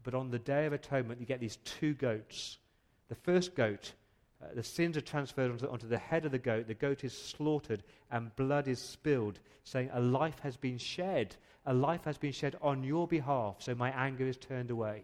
But 0.03 0.13
on 0.13 0.29
the 0.29 0.39
Day 0.39 0.65
of 0.65 0.73
Atonement, 0.73 1.19
you 1.19 1.25
get 1.25 1.39
these 1.39 1.57
two 1.57 1.93
goats. 1.95 2.59
The 3.09 3.15
first 3.15 3.55
goat, 3.55 3.93
uh, 4.41 4.47
the 4.53 4.63
sins 4.63 4.95
are 4.95 5.01
transferred 5.01 5.51
onto, 5.51 5.67
onto 5.67 5.87
the 5.87 5.97
head 5.97 6.25
of 6.25 6.31
the 6.31 6.37
goat. 6.37 6.67
The 6.67 6.75
goat 6.75 7.03
is 7.03 7.17
slaughtered 7.17 7.83
and 8.11 8.35
blood 8.35 8.67
is 8.67 8.79
spilled, 8.79 9.39
saying, 9.63 9.89
A 9.91 9.99
life 9.99 10.39
has 10.43 10.55
been 10.55 10.77
shed. 10.77 11.35
A 11.65 11.73
life 11.73 12.03
has 12.05 12.17
been 12.17 12.31
shed 12.31 12.55
on 12.61 12.83
your 12.83 13.07
behalf, 13.07 13.55
so 13.59 13.75
my 13.75 13.89
anger 13.91 14.25
is 14.25 14.37
turned 14.37 14.71
away 14.71 15.03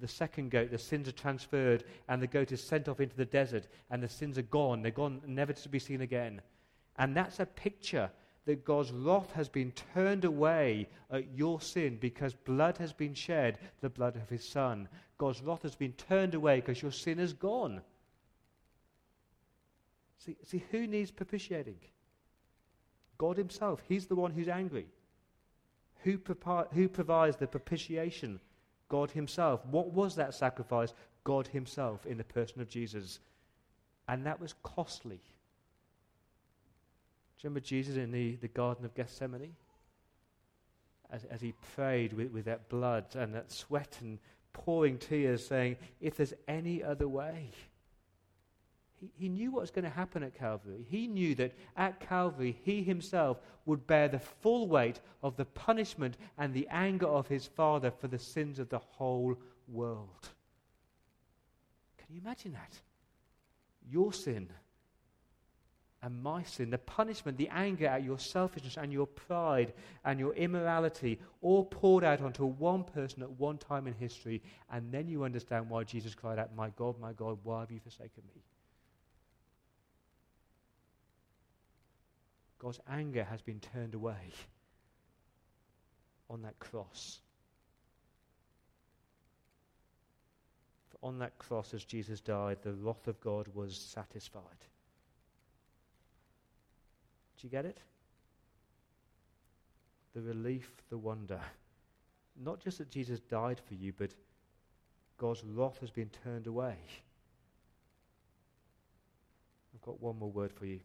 the 0.00 0.08
second 0.08 0.50
goat, 0.50 0.70
the 0.70 0.78
sins 0.78 1.08
are 1.08 1.12
transferred, 1.12 1.84
and 2.08 2.20
the 2.20 2.26
goat 2.26 2.52
is 2.52 2.62
sent 2.62 2.88
off 2.88 3.00
into 3.00 3.16
the 3.16 3.24
desert, 3.24 3.68
and 3.90 4.02
the 4.02 4.08
sins 4.08 4.38
are 4.38 4.42
gone. 4.42 4.82
They're 4.82 4.90
gone, 4.90 5.20
never 5.26 5.52
to 5.52 5.68
be 5.68 5.78
seen 5.78 6.00
again. 6.00 6.40
And 6.96 7.16
that's 7.16 7.40
a 7.40 7.46
picture 7.46 8.10
that 8.46 8.64
God's 8.64 8.92
wrath 8.92 9.32
has 9.32 9.48
been 9.48 9.72
turned 9.94 10.24
away 10.24 10.88
at 11.10 11.32
your 11.34 11.60
sin 11.60 11.96
because 12.00 12.34
blood 12.34 12.76
has 12.78 12.92
been 12.92 13.14
shed, 13.14 13.58
the 13.80 13.88
blood 13.88 14.16
of 14.16 14.28
his 14.28 14.46
Son. 14.46 14.88
God's 15.18 15.42
wrath 15.42 15.62
has 15.62 15.74
been 15.74 15.92
turned 15.92 16.34
away 16.34 16.56
because 16.56 16.82
your 16.82 16.92
sin 16.92 17.18
is 17.18 17.32
gone. 17.32 17.80
See, 20.18 20.36
see 20.44 20.64
who 20.70 20.86
needs 20.86 21.10
propitiating? 21.10 21.78
God 23.18 23.36
himself. 23.36 23.82
He's 23.88 24.06
the 24.06 24.14
one 24.14 24.32
who's 24.32 24.48
angry. 24.48 24.86
Who, 26.02 26.18
who 26.72 26.88
provides 26.88 27.36
the 27.36 27.46
propitiation 27.46 28.40
God 28.88 29.10
Himself. 29.10 29.64
What 29.66 29.92
was 29.92 30.16
that 30.16 30.34
sacrifice? 30.34 30.92
God 31.24 31.46
Himself 31.48 32.06
in 32.06 32.18
the 32.18 32.24
person 32.24 32.60
of 32.60 32.68
Jesus. 32.68 33.20
And 34.08 34.26
that 34.26 34.40
was 34.40 34.54
costly. 34.62 35.16
Do 37.36 37.40
you 37.40 37.50
remember 37.50 37.60
Jesus 37.60 37.96
in 37.96 38.12
the, 38.12 38.36
the 38.36 38.48
Garden 38.48 38.84
of 38.84 38.94
Gethsemane? 38.94 39.54
As, 41.10 41.24
as 41.24 41.40
he 41.40 41.54
prayed 41.74 42.12
with, 42.12 42.32
with 42.32 42.46
that 42.46 42.68
blood 42.68 43.04
and 43.14 43.34
that 43.34 43.52
sweat 43.52 43.98
and 44.00 44.18
pouring 44.52 44.98
tears, 44.98 45.46
saying, 45.46 45.76
If 46.00 46.16
there's 46.16 46.34
any 46.48 46.82
other 46.82 47.08
way. 47.08 47.50
He, 49.16 49.28
knew 49.28 49.50
what 49.50 49.62
was 49.62 49.70
going 49.70 49.84
to 49.84 49.90
happen 49.90 50.22
at 50.22 50.34
Calvary. 50.34 50.86
He 50.88 51.06
knew 51.06 51.34
that 51.36 51.54
at 51.76 52.00
Calvary, 52.00 52.56
he 52.64 52.82
himself 52.82 53.38
would 53.66 53.86
bear 53.86 54.08
the 54.08 54.18
full 54.18 54.68
weight 54.68 55.00
of 55.22 55.36
the 55.36 55.44
punishment 55.44 56.16
and 56.38 56.52
the 56.52 56.68
anger 56.70 57.06
of 57.06 57.28
his 57.28 57.46
Father 57.46 57.90
for 57.90 58.08
the 58.08 58.18
sins 58.18 58.58
of 58.58 58.68
the 58.68 58.78
whole 58.78 59.36
world. 59.68 60.28
Can 61.98 62.14
you 62.14 62.20
imagine 62.20 62.52
that? 62.52 62.78
Your 63.90 64.12
sin 64.12 64.48
and 66.04 66.22
my 66.22 66.42
sin, 66.42 66.68
the 66.68 66.76
punishment, 66.76 67.38
the 67.38 67.48
anger 67.48 67.86
at 67.86 68.04
your 68.04 68.18
selfishness 68.18 68.76
and 68.76 68.92
your 68.92 69.06
pride 69.06 69.72
and 70.04 70.20
your 70.20 70.34
immorality, 70.34 71.18
all 71.40 71.64
poured 71.64 72.04
out 72.04 72.20
onto 72.20 72.44
one 72.44 72.84
person 72.84 73.22
at 73.22 73.30
one 73.30 73.56
time 73.56 73.86
in 73.86 73.94
history, 73.94 74.42
and 74.70 74.92
then 74.92 75.08
you 75.08 75.24
understand 75.24 75.68
why 75.70 75.82
Jesus 75.82 76.14
cried 76.14 76.38
out, 76.38 76.54
My 76.54 76.68
God, 76.76 77.00
my 77.00 77.14
God, 77.14 77.38
why 77.42 77.60
have 77.60 77.70
you 77.70 77.80
forsaken 77.80 78.22
me? 78.34 78.42
God's 82.64 82.80
anger 82.88 83.24
has 83.24 83.42
been 83.42 83.60
turned 83.60 83.92
away 83.92 84.32
on 86.30 86.40
that 86.42 86.58
cross. 86.58 87.20
For 90.88 91.06
on 91.06 91.18
that 91.18 91.36
cross, 91.36 91.74
as 91.74 91.84
Jesus 91.84 92.20
died, 92.20 92.56
the 92.62 92.72
wrath 92.72 93.06
of 93.06 93.20
God 93.20 93.48
was 93.52 93.76
satisfied. 93.76 94.42
Do 97.36 97.46
you 97.46 97.50
get 97.50 97.66
it? 97.66 97.76
The 100.14 100.22
relief, 100.22 100.70
the 100.88 100.96
wonder. 100.96 101.40
Not 102.42 102.60
just 102.60 102.78
that 102.78 102.90
Jesus 102.90 103.20
died 103.20 103.60
for 103.68 103.74
you, 103.74 103.92
but 103.92 104.14
God's 105.18 105.44
wrath 105.44 105.80
has 105.80 105.90
been 105.90 106.10
turned 106.24 106.46
away. 106.46 106.76
I've 109.74 109.82
got 109.82 110.00
one 110.00 110.18
more 110.18 110.32
word 110.32 110.50
for 110.50 110.64
you. 110.64 110.80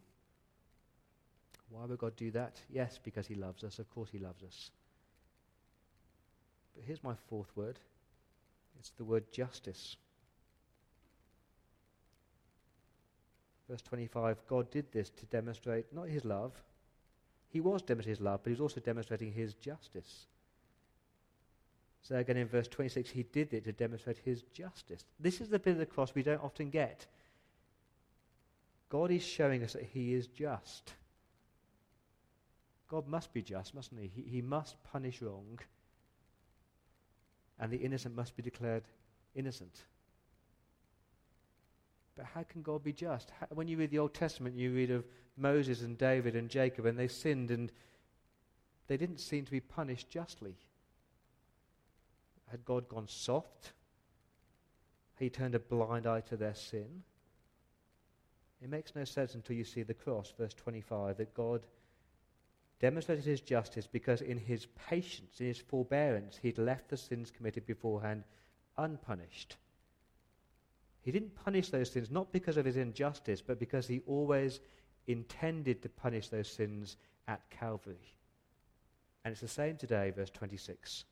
Why 1.70 1.84
would 1.84 1.98
God 1.98 2.16
do 2.16 2.30
that? 2.32 2.60
Yes, 2.68 2.98
because 3.02 3.26
He 3.26 3.34
loves 3.34 3.64
us. 3.64 3.78
Of 3.78 3.88
course, 3.90 4.10
He 4.10 4.18
loves 4.18 4.42
us. 4.42 4.70
But 6.74 6.84
here's 6.84 7.02
my 7.02 7.14
fourth 7.28 7.56
word 7.56 7.78
it's 8.78 8.90
the 8.90 9.04
word 9.04 9.30
justice. 9.32 9.96
Verse 13.68 13.82
25 13.82 14.38
God 14.48 14.70
did 14.70 14.90
this 14.90 15.10
to 15.10 15.26
demonstrate 15.26 15.86
not 15.92 16.08
His 16.08 16.24
love. 16.24 16.52
He 17.48 17.60
was 17.60 17.82
demonstrating 17.82 18.18
His 18.18 18.24
love, 18.24 18.40
but 18.42 18.50
He 18.50 18.54
was 18.54 18.60
also 18.60 18.80
demonstrating 18.80 19.32
His 19.32 19.54
justice. 19.54 20.26
So 22.02 22.16
again 22.16 22.38
in 22.38 22.48
verse 22.48 22.68
26, 22.68 23.10
He 23.10 23.22
did 23.22 23.54
it 23.54 23.64
to 23.64 23.72
demonstrate 23.72 24.18
His 24.18 24.42
justice. 24.54 25.04
This 25.20 25.40
is 25.40 25.50
the 25.50 25.58
bit 25.58 25.72
of 25.72 25.78
the 25.78 25.86
cross 25.86 26.14
we 26.14 26.22
don't 26.22 26.42
often 26.42 26.70
get. 26.70 27.06
God 28.88 29.12
is 29.12 29.22
showing 29.22 29.62
us 29.62 29.74
that 29.74 29.84
He 29.84 30.14
is 30.14 30.26
just. 30.26 30.94
God 32.90 33.06
must 33.06 33.32
be 33.32 33.40
just, 33.40 33.74
mustn't 33.74 34.00
He? 34.00 34.08
He, 34.08 34.22
he 34.28 34.42
must 34.42 34.82
punish 34.82 35.22
wrong, 35.22 35.60
and 37.58 37.72
the 37.72 37.76
innocent 37.76 38.16
must 38.16 38.36
be 38.36 38.42
declared 38.42 38.82
innocent. 39.34 39.84
But 42.16 42.26
how 42.26 42.42
can 42.42 42.62
God 42.62 42.82
be 42.82 42.92
just? 42.92 43.30
How, 43.38 43.46
when 43.50 43.68
you 43.68 43.76
read 43.78 43.90
the 43.90 44.00
Old 44.00 44.12
Testament, 44.12 44.56
you 44.56 44.72
read 44.72 44.90
of 44.90 45.04
Moses 45.36 45.82
and 45.82 45.96
David 45.96 46.34
and 46.34 46.50
Jacob, 46.50 46.84
and 46.84 46.98
they 46.98 47.08
sinned 47.08 47.50
and 47.50 47.70
they 48.88 48.96
didn't 48.96 49.20
seem 49.20 49.44
to 49.44 49.50
be 49.52 49.60
punished 49.60 50.10
justly. 50.10 50.56
Had 52.50 52.64
God 52.64 52.88
gone 52.88 53.06
soft? 53.06 53.72
He 55.16 55.30
turned 55.30 55.54
a 55.54 55.60
blind 55.60 56.08
eye 56.08 56.22
to 56.22 56.36
their 56.36 56.54
sin? 56.54 57.04
It 58.60 58.68
makes 58.68 58.96
no 58.96 59.04
sense 59.04 59.34
until 59.34 59.54
you 59.54 59.64
see 59.64 59.84
the 59.84 59.94
cross, 59.94 60.34
verse 60.36 60.54
25, 60.54 61.18
that 61.18 61.34
God 61.34 61.62
demonstrated 62.80 63.24
his 63.24 63.40
justice 63.40 63.86
because 63.86 64.22
in 64.22 64.38
his 64.38 64.66
patience, 64.88 65.40
in 65.40 65.46
his 65.46 65.58
forbearance, 65.58 66.38
he'd 66.40 66.58
left 66.58 66.88
the 66.88 66.96
sins 66.96 67.30
committed 67.30 67.66
beforehand 67.66 68.24
unpunished. 68.78 69.56
He 71.02 71.12
didn't 71.12 71.34
punish 71.44 71.68
those 71.68 71.90
sins 71.90 72.10
not 72.10 72.32
because 72.32 72.56
of 72.56 72.64
his 72.64 72.76
injustice, 72.76 73.42
but 73.42 73.58
because 73.58 73.86
he 73.86 74.02
always 74.06 74.60
intended 75.06 75.82
to 75.82 75.88
punish 75.88 76.28
those 76.28 76.48
sins 76.48 76.96
at 77.28 77.48
Calvary. 77.50 78.14
And 79.24 79.32
it's 79.32 79.40
the 79.40 79.48
same 79.48 79.76
today, 79.76 80.10
verse 80.10 80.30
26. 80.30 81.04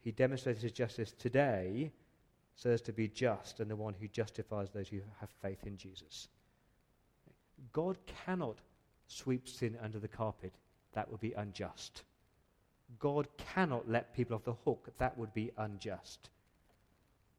He 0.00 0.12
demonstrated 0.12 0.62
his 0.62 0.72
justice 0.72 1.12
today 1.12 1.92
so 2.54 2.70
as 2.70 2.80
to 2.82 2.92
be 2.92 3.08
just 3.08 3.60
and 3.60 3.70
the 3.70 3.76
one 3.76 3.94
who 4.00 4.08
justifies 4.08 4.70
those 4.70 4.88
who 4.88 5.00
have 5.20 5.30
faith 5.42 5.66
in 5.66 5.76
Jesus. 5.76 6.28
God 7.72 7.98
cannot 8.24 8.60
sweep 9.08 9.48
sin 9.48 9.76
under 9.82 9.98
the 9.98 10.08
carpet. 10.08 10.52
That 10.92 11.10
would 11.10 11.20
be 11.20 11.32
unjust. 11.32 12.02
God 12.98 13.26
cannot 13.36 13.88
let 13.88 14.14
people 14.14 14.36
off 14.36 14.44
the 14.44 14.54
hook. 14.64 14.90
That 14.98 15.18
would 15.18 15.34
be 15.34 15.50
unjust. 15.56 16.30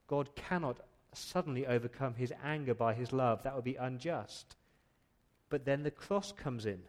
God 0.07 0.35
cannot 0.35 0.77
suddenly 1.13 1.65
overcome 1.65 2.15
his 2.15 2.33
anger 2.43 2.73
by 2.73 2.93
his 2.93 3.13
love. 3.13 3.43
That 3.43 3.55
would 3.55 3.63
be 3.63 3.75
unjust. 3.75 4.55
But 5.49 5.65
then 5.65 5.83
the 5.83 5.91
cross 5.91 6.31
comes 6.31 6.65
in. 6.65 6.81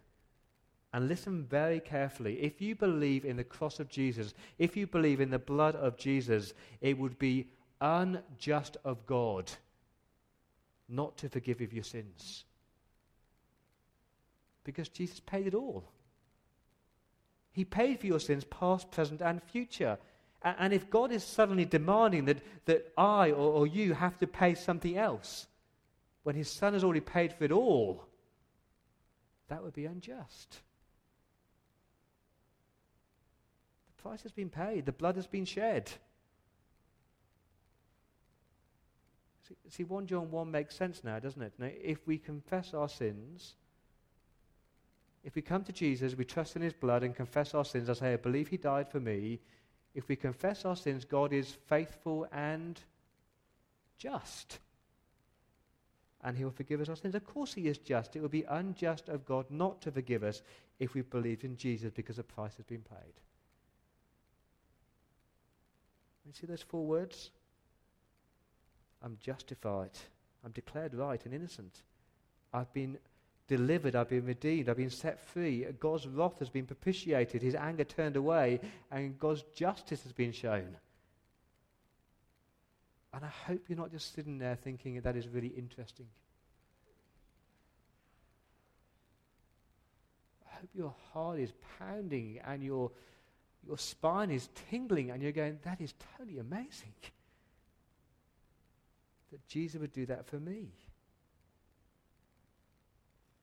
And 0.92 1.08
listen 1.08 1.44
very 1.44 1.80
carefully. 1.80 2.42
If 2.42 2.60
you 2.60 2.74
believe 2.74 3.24
in 3.24 3.36
the 3.36 3.44
cross 3.44 3.78
of 3.78 3.88
Jesus, 3.88 4.34
if 4.58 4.76
you 4.76 4.86
believe 4.86 5.20
in 5.20 5.30
the 5.30 5.38
blood 5.38 5.76
of 5.76 5.96
Jesus, 5.96 6.52
it 6.80 6.98
would 6.98 7.18
be 7.18 7.46
unjust 7.80 8.76
of 8.84 9.06
God 9.06 9.50
not 10.88 11.16
to 11.18 11.28
forgive 11.28 11.60
you 11.60 11.68
your 11.72 11.84
sins 11.84 12.44
because 14.64 14.88
Jesus 14.88 15.20
paid 15.20 15.46
it 15.46 15.54
all. 15.54 15.84
He 17.52 17.64
paid 17.64 18.00
for 18.00 18.06
your 18.06 18.20
sins, 18.20 18.44
past, 18.44 18.90
present, 18.90 19.20
and 19.20 19.42
future. 19.42 19.98
And, 20.42 20.72
if 20.72 20.88
God 20.88 21.12
is 21.12 21.22
suddenly 21.22 21.66
demanding 21.66 22.24
that, 22.26 22.38
that 22.64 22.92
I 22.96 23.30
or, 23.30 23.52
or 23.52 23.66
you 23.66 23.92
have 23.92 24.16
to 24.18 24.26
pay 24.26 24.54
something 24.54 24.96
else, 24.96 25.46
when 26.22 26.34
His 26.34 26.48
Son 26.48 26.72
has 26.72 26.84
already 26.84 27.00
paid 27.00 27.32
for 27.32 27.44
it 27.44 27.52
all, 27.52 28.06
that 29.48 29.62
would 29.62 29.74
be 29.74 29.84
unjust. 29.84 30.60
The 33.88 34.02
price 34.02 34.22
has 34.22 34.32
been 34.32 34.48
paid, 34.48 34.86
the 34.86 34.92
blood 34.92 35.16
has 35.16 35.26
been 35.26 35.44
shed. 35.44 35.90
See, 39.46 39.56
see 39.68 39.84
1 39.84 40.06
John 40.06 40.30
1 40.30 40.50
makes 40.50 40.74
sense 40.76 41.04
now, 41.04 41.18
doesn't 41.18 41.42
it? 41.42 41.52
Now, 41.58 41.68
if 41.82 42.06
we 42.06 42.16
confess 42.16 42.72
our 42.72 42.88
sins, 42.88 43.56
if 45.22 45.34
we 45.34 45.42
come 45.42 45.64
to 45.64 45.72
Jesus, 45.72 46.16
we 46.16 46.24
trust 46.24 46.56
in 46.56 46.62
his 46.62 46.72
blood 46.72 47.02
and 47.02 47.14
confess 47.14 47.54
our 47.54 47.64
sins, 47.64 47.90
I 47.90 47.92
say, 47.92 48.12
I 48.14 48.16
believe 48.16 48.48
he 48.48 48.56
died 48.56 48.90
for 48.90 49.00
me. 49.00 49.40
If 49.94 50.08
we 50.08 50.16
confess 50.16 50.64
our 50.64 50.76
sins, 50.76 51.04
God 51.04 51.32
is 51.32 51.56
faithful 51.66 52.26
and 52.32 52.80
just. 53.98 54.58
And 56.22 56.36
he 56.36 56.44
will 56.44 56.50
forgive 56.50 56.80
us 56.80 56.88
our 56.88 56.96
sins. 56.96 57.14
Of 57.14 57.26
course, 57.26 57.52
he 57.52 57.66
is 57.66 57.78
just. 57.78 58.16
It 58.16 58.20
would 58.20 58.30
be 58.30 58.44
unjust 58.44 59.08
of 59.08 59.26
God 59.26 59.46
not 59.50 59.82
to 59.82 59.90
forgive 59.90 60.22
us 60.22 60.42
if 60.78 60.94
we 60.94 61.02
believed 61.02 61.44
in 61.44 61.56
Jesus 61.56 61.92
because 61.94 62.18
a 62.18 62.22
price 62.22 62.56
has 62.56 62.64
been 62.64 62.82
paid. 62.82 63.14
You 66.26 66.32
see 66.32 66.46
those 66.46 66.62
four 66.62 66.86
words? 66.86 67.30
I'm 69.02 69.18
justified. 69.20 69.90
I'm 70.44 70.52
declared 70.52 70.94
right 70.94 71.24
and 71.24 71.34
innocent. 71.34 71.82
I've 72.52 72.72
been 72.72 72.98
delivered, 73.50 73.96
I've 73.96 74.08
been 74.08 74.24
redeemed, 74.24 74.68
I've 74.68 74.76
been 74.76 74.90
set 74.90 75.18
free. 75.18 75.66
God's 75.80 76.06
wrath 76.06 76.38
has 76.38 76.48
been 76.48 76.66
propitiated, 76.66 77.42
his 77.42 77.56
anger 77.56 77.82
turned 77.82 78.14
away, 78.14 78.60
and 78.92 79.18
God's 79.18 79.42
justice 79.54 80.04
has 80.04 80.12
been 80.12 80.30
shown. 80.30 80.76
And 83.12 83.24
I 83.24 83.28
hope 83.28 83.62
you're 83.66 83.76
not 83.76 83.90
just 83.90 84.14
sitting 84.14 84.38
there 84.38 84.54
thinking 84.54 85.00
that 85.00 85.16
is 85.16 85.26
really 85.26 85.48
interesting. 85.48 86.06
I 90.46 90.60
hope 90.60 90.70
your 90.72 90.94
heart 91.12 91.40
is 91.40 91.52
pounding 91.80 92.38
and 92.46 92.62
your, 92.62 92.92
your 93.66 93.78
spine 93.78 94.30
is 94.30 94.48
tingling 94.70 95.10
and 95.10 95.20
you're 95.20 95.32
going, 95.32 95.58
that 95.64 95.80
is 95.80 95.92
totally 96.16 96.38
amazing. 96.38 96.94
That 99.32 99.44
Jesus 99.48 99.80
would 99.80 99.92
do 99.92 100.06
that 100.06 100.26
for 100.26 100.38
me. 100.38 100.68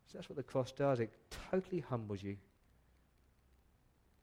So 0.08 0.18
that's 0.18 0.30
what 0.30 0.38
the 0.38 0.44
cross 0.44 0.72
does. 0.72 1.00
It 1.00 1.12
totally 1.52 1.82
humbles 1.82 2.24
you. 2.24 2.38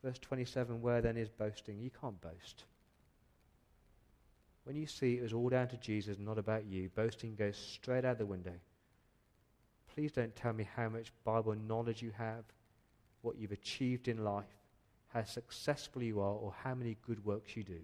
Verse 0.02 0.18
27 0.18 0.80
Where 0.80 1.00
then 1.00 1.16
is 1.16 1.28
boasting? 1.28 1.78
You 1.78 1.90
can't 1.90 2.20
boast. 2.20 2.64
When 4.64 4.76
you 4.76 4.86
see 4.86 5.14
it 5.14 5.22
was 5.22 5.34
all 5.34 5.50
down 5.50 5.68
to 5.68 5.76
Jesus, 5.76 6.18
not 6.18 6.38
about 6.38 6.64
you, 6.64 6.88
boasting 6.94 7.34
goes 7.34 7.56
straight 7.56 8.04
out 8.04 8.18
the 8.18 8.24
window. 8.24 8.54
Please 9.94 10.10
don't 10.10 10.34
tell 10.34 10.54
me 10.54 10.66
how 10.74 10.88
much 10.88 11.12
Bible 11.22 11.54
knowledge 11.54 12.02
you 12.02 12.12
have, 12.16 12.44
what 13.20 13.36
you've 13.36 13.52
achieved 13.52 14.08
in 14.08 14.24
life, 14.24 14.44
how 15.08 15.22
successful 15.22 16.02
you 16.02 16.18
are, 16.20 16.34
or 16.34 16.54
how 16.64 16.74
many 16.74 16.96
good 17.06 17.24
works 17.24 17.56
you 17.56 17.62
do. 17.62 17.80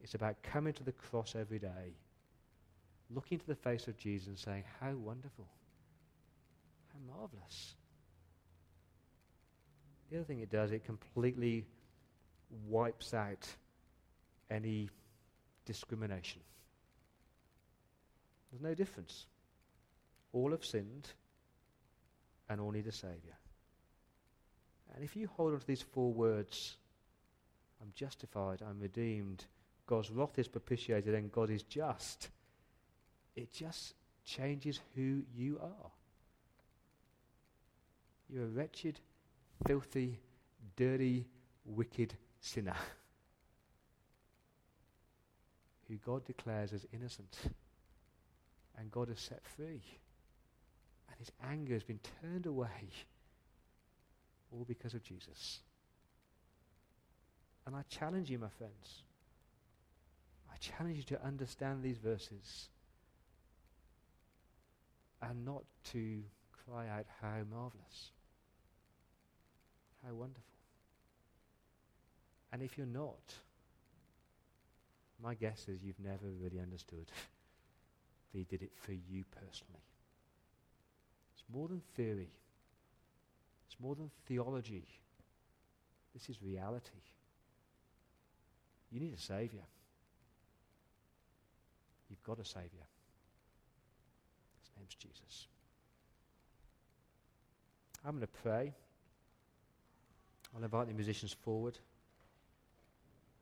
It's 0.00 0.14
about 0.14 0.42
coming 0.42 0.72
to 0.74 0.84
the 0.84 0.92
cross 0.92 1.34
every 1.36 1.58
day, 1.58 1.96
looking 3.10 3.38
to 3.38 3.46
the 3.46 3.56
face 3.56 3.88
of 3.88 3.98
Jesus 3.98 4.28
and 4.28 4.38
saying, 4.38 4.64
How 4.80 4.92
wonderful. 4.92 5.46
Marvelous. 7.06 7.74
The 10.10 10.16
other 10.16 10.24
thing 10.24 10.40
it 10.40 10.50
does, 10.50 10.72
it 10.72 10.84
completely 10.84 11.66
wipes 12.66 13.12
out 13.12 13.46
any 14.50 14.88
discrimination. 15.66 16.40
There's 18.50 18.62
no 18.62 18.74
difference. 18.74 19.26
All 20.32 20.50
have 20.52 20.64
sinned 20.64 21.08
and 22.48 22.60
all 22.60 22.70
need 22.70 22.86
a 22.86 22.92
Saviour. 22.92 23.36
And 24.94 25.04
if 25.04 25.14
you 25.14 25.28
hold 25.36 25.52
on 25.52 25.60
to 25.60 25.66
these 25.66 25.82
four 25.82 26.12
words, 26.12 26.76
I'm 27.82 27.92
justified, 27.94 28.62
I'm 28.66 28.80
redeemed, 28.80 29.44
God's 29.86 30.10
wrath 30.10 30.38
is 30.38 30.48
propitiated, 30.48 31.14
and 31.14 31.30
God 31.30 31.50
is 31.50 31.62
just, 31.62 32.30
it 33.36 33.52
just 33.52 33.94
changes 34.24 34.80
who 34.94 35.22
you 35.34 35.58
are. 35.62 35.90
You're 38.28 38.44
a 38.44 38.48
wretched, 38.48 39.00
filthy, 39.66 40.20
dirty, 40.76 41.26
wicked 41.64 42.14
sinner 42.40 42.76
who 45.88 45.96
God 45.96 46.24
declares 46.24 46.72
as 46.72 46.86
innocent 46.92 47.36
and 48.78 48.90
God 48.90 49.08
has 49.08 49.20
set 49.20 49.44
free. 49.44 49.82
And 51.10 51.18
his 51.18 51.32
anger 51.50 51.74
has 51.74 51.82
been 51.82 52.00
turned 52.22 52.46
away, 52.46 52.68
all 54.52 54.64
because 54.68 54.94
of 54.94 55.02
Jesus. 55.02 55.60
And 57.66 57.74
I 57.74 57.82
challenge 57.88 58.30
you, 58.30 58.38
my 58.38 58.48
friends. 58.48 59.02
I 60.50 60.56
challenge 60.58 60.96
you 60.96 61.02
to 61.04 61.24
understand 61.24 61.82
these 61.82 61.98
verses 61.98 62.68
and 65.20 65.44
not 65.44 65.64
to 65.92 66.22
cry 66.52 66.88
out, 66.88 67.06
How 67.20 67.42
marvelous! 67.50 68.12
How 70.06 70.14
wonderful. 70.14 70.42
And 72.52 72.62
if 72.62 72.78
you're 72.78 72.86
not, 72.86 73.34
my 75.22 75.34
guess 75.34 75.66
is 75.68 75.82
you've 75.82 76.00
never 76.00 76.26
really 76.40 76.60
understood 76.60 77.06
that 78.32 78.38
He 78.38 78.44
did 78.44 78.62
it 78.62 78.72
for 78.76 78.92
you 78.92 79.24
personally. 79.32 79.82
It's 81.34 81.44
more 81.52 81.68
than 81.68 81.82
theory, 81.94 82.30
it's 83.66 83.76
more 83.80 83.94
than 83.94 84.10
theology. 84.26 84.86
This 86.14 86.30
is 86.30 86.42
reality. 86.42 87.02
You 88.90 89.00
need 89.00 89.14
a 89.14 89.20
Savior. 89.20 89.64
You've 92.08 92.22
got 92.22 92.38
a 92.38 92.44
Savior. 92.44 92.86
His 94.62 94.70
name's 94.76 94.94
Jesus. 94.94 95.46
I'm 98.04 98.12
going 98.12 98.22
to 98.22 98.42
pray. 98.42 98.72
I'll 100.56 100.64
invite 100.64 100.88
the 100.88 100.94
musicians 100.94 101.32
forward. 101.32 101.78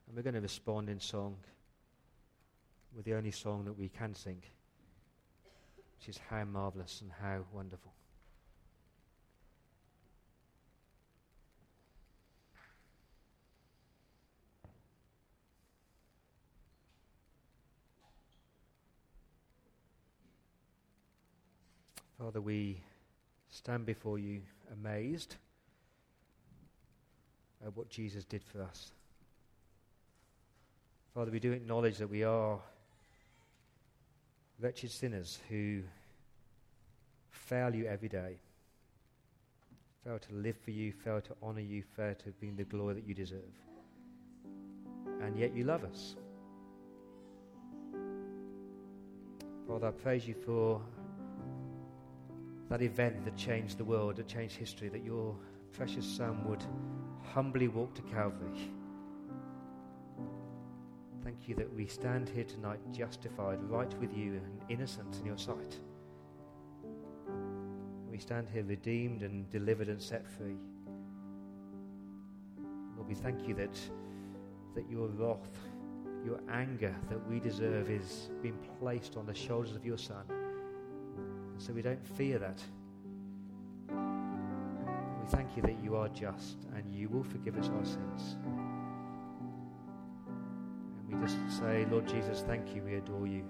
And 0.07 0.15
we're 0.15 0.23
going 0.23 0.35
to 0.35 0.41
respond 0.41 0.89
in 0.89 0.99
song 0.99 1.35
with 2.95 3.05
the 3.05 3.13
only 3.13 3.31
song 3.31 3.65
that 3.65 3.77
we 3.77 3.89
can 3.89 4.15
sing, 4.15 4.41
which 5.99 6.09
is 6.09 6.19
How 6.29 6.43
Marvelous 6.45 7.01
and 7.01 7.11
How 7.11 7.39
Wonderful. 7.53 7.91
Father, 22.17 22.41
we 22.41 22.81
stand 23.49 23.85
before 23.85 24.17
you 24.17 24.41
amazed 24.73 25.35
at 27.65 27.75
what 27.75 27.89
Jesus 27.89 28.23
did 28.23 28.43
for 28.43 28.61
us. 28.61 28.91
Father, 31.13 31.31
we 31.31 31.39
do 31.39 31.51
acknowledge 31.51 31.97
that 31.97 32.09
we 32.09 32.23
are 32.23 32.59
wretched 34.59 34.91
sinners 34.91 35.39
who 35.49 35.81
fail 37.31 37.73
you 37.73 37.87
every 37.87 38.09
day, 38.09 38.37
fail 40.03 40.19
to 40.19 40.33
live 40.33 40.57
for 40.57 40.71
you, 40.71 40.91
fail 40.91 41.21
to 41.21 41.35
honor 41.41 41.61
you, 41.61 41.81
fail 41.95 42.13
to 42.13 42.29
bring 42.39 42.55
the 42.55 42.63
glory 42.63 42.95
that 42.95 43.07
you 43.07 43.13
deserve. 43.13 43.39
And 45.21 45.37
yet 45.37 45.55
you 45.55 45.63
love 45.63 45.83
us. 45.83 46.15
Father, 49.67 49.87
I 49.87 49.91
praise 49.91 50.27
you 50.27 50.33
for 50.33 50.81
that 52.69 52.81
event 52.81 53.25
that 53.25 53.35
changed 53.35 53.77
the 53.77 53.85
world, 53.85 54.17
that 54.17 54.27
changed 54.27 54.55
history, 54.55 54.89
that 54.89 55.03
your 55.03 55.35
precious 55.73 56.05
Son 56.05 56.43
would 56.47 56.63
humbly 57.37 57.67
walk 57.67 57.93
to 57.93 58.01
Calvary. 58.01 58.71
Thank 61.23 61.47
you 61.47 61.53
that 61.53 61.71
we 61.71 61.85
stand 61.85 62.27
here 62.29 62.45
tonight 62.45 62.79
justified, 62.91 63.61
right 63.69 63.93
with 63.99 64.11
you, 64.11 64.41
and 64.43 64.59
innocent 64.69 65.17
in 65.19 65.27
your 65.27 65.37
sight. 65.37 65.77
We 68.09 68.17
stand 68.17 68.49
here 68.51 68.63
redeemed 68.63 69.21
and 69.21 69.47
delivered 69.51 69.87
and 69.87 70.01
set 70.01 70.27
free. 70.27 70.57
Lord, 72.95 73.07
we 73.07 73.13
thank 73.13 73.47
you 73.47 73.53
that, 73.53 73.79
that 74.73 74.89
your 74.89 75.07
wrath, 75.09 75.59
your 76.25 76.39
anger 76.49 76.95
that 77.07 77.29
we 77.29 77.39
deserve 77.39 77.91
is 77.91 78.31
being 78.41 78.57
placed 78.79 79.15
on 79.15 79.27
the 79.27 79.35
shoulders 79.35 79.75
of 79.75 79.85
your 79.85 79.99
Son 79.99 80.23
so 81.59 81.71
we 81.71 81.83
don't 81.83 82.03
fear 82.17 82.39
that. 82.39 82.59
Thank 85.29 85.55
you 85.57 85.61
that 85.63 85.83
you 85.83 85.95
are 85.95 86.07
just 86.09 86.57
and 86.75 86.95
you 86.95 87.09
will 87.09 87.23
forgive 87.23 87.57
us 87.57 87.69
our 87.69 87.85
sins. 87.85 88.37
And 90.99 91.21
we 91.21 91.27
just 91.27 91.37
say, 91.59 91.85
Lord 91.91 92.07
Jesus, 92.07 92.43
thank 92.47 92.73
you, 92.73 92.81
we 92.83 92.95
adore 92.95 93.27
you. 93.27 93.43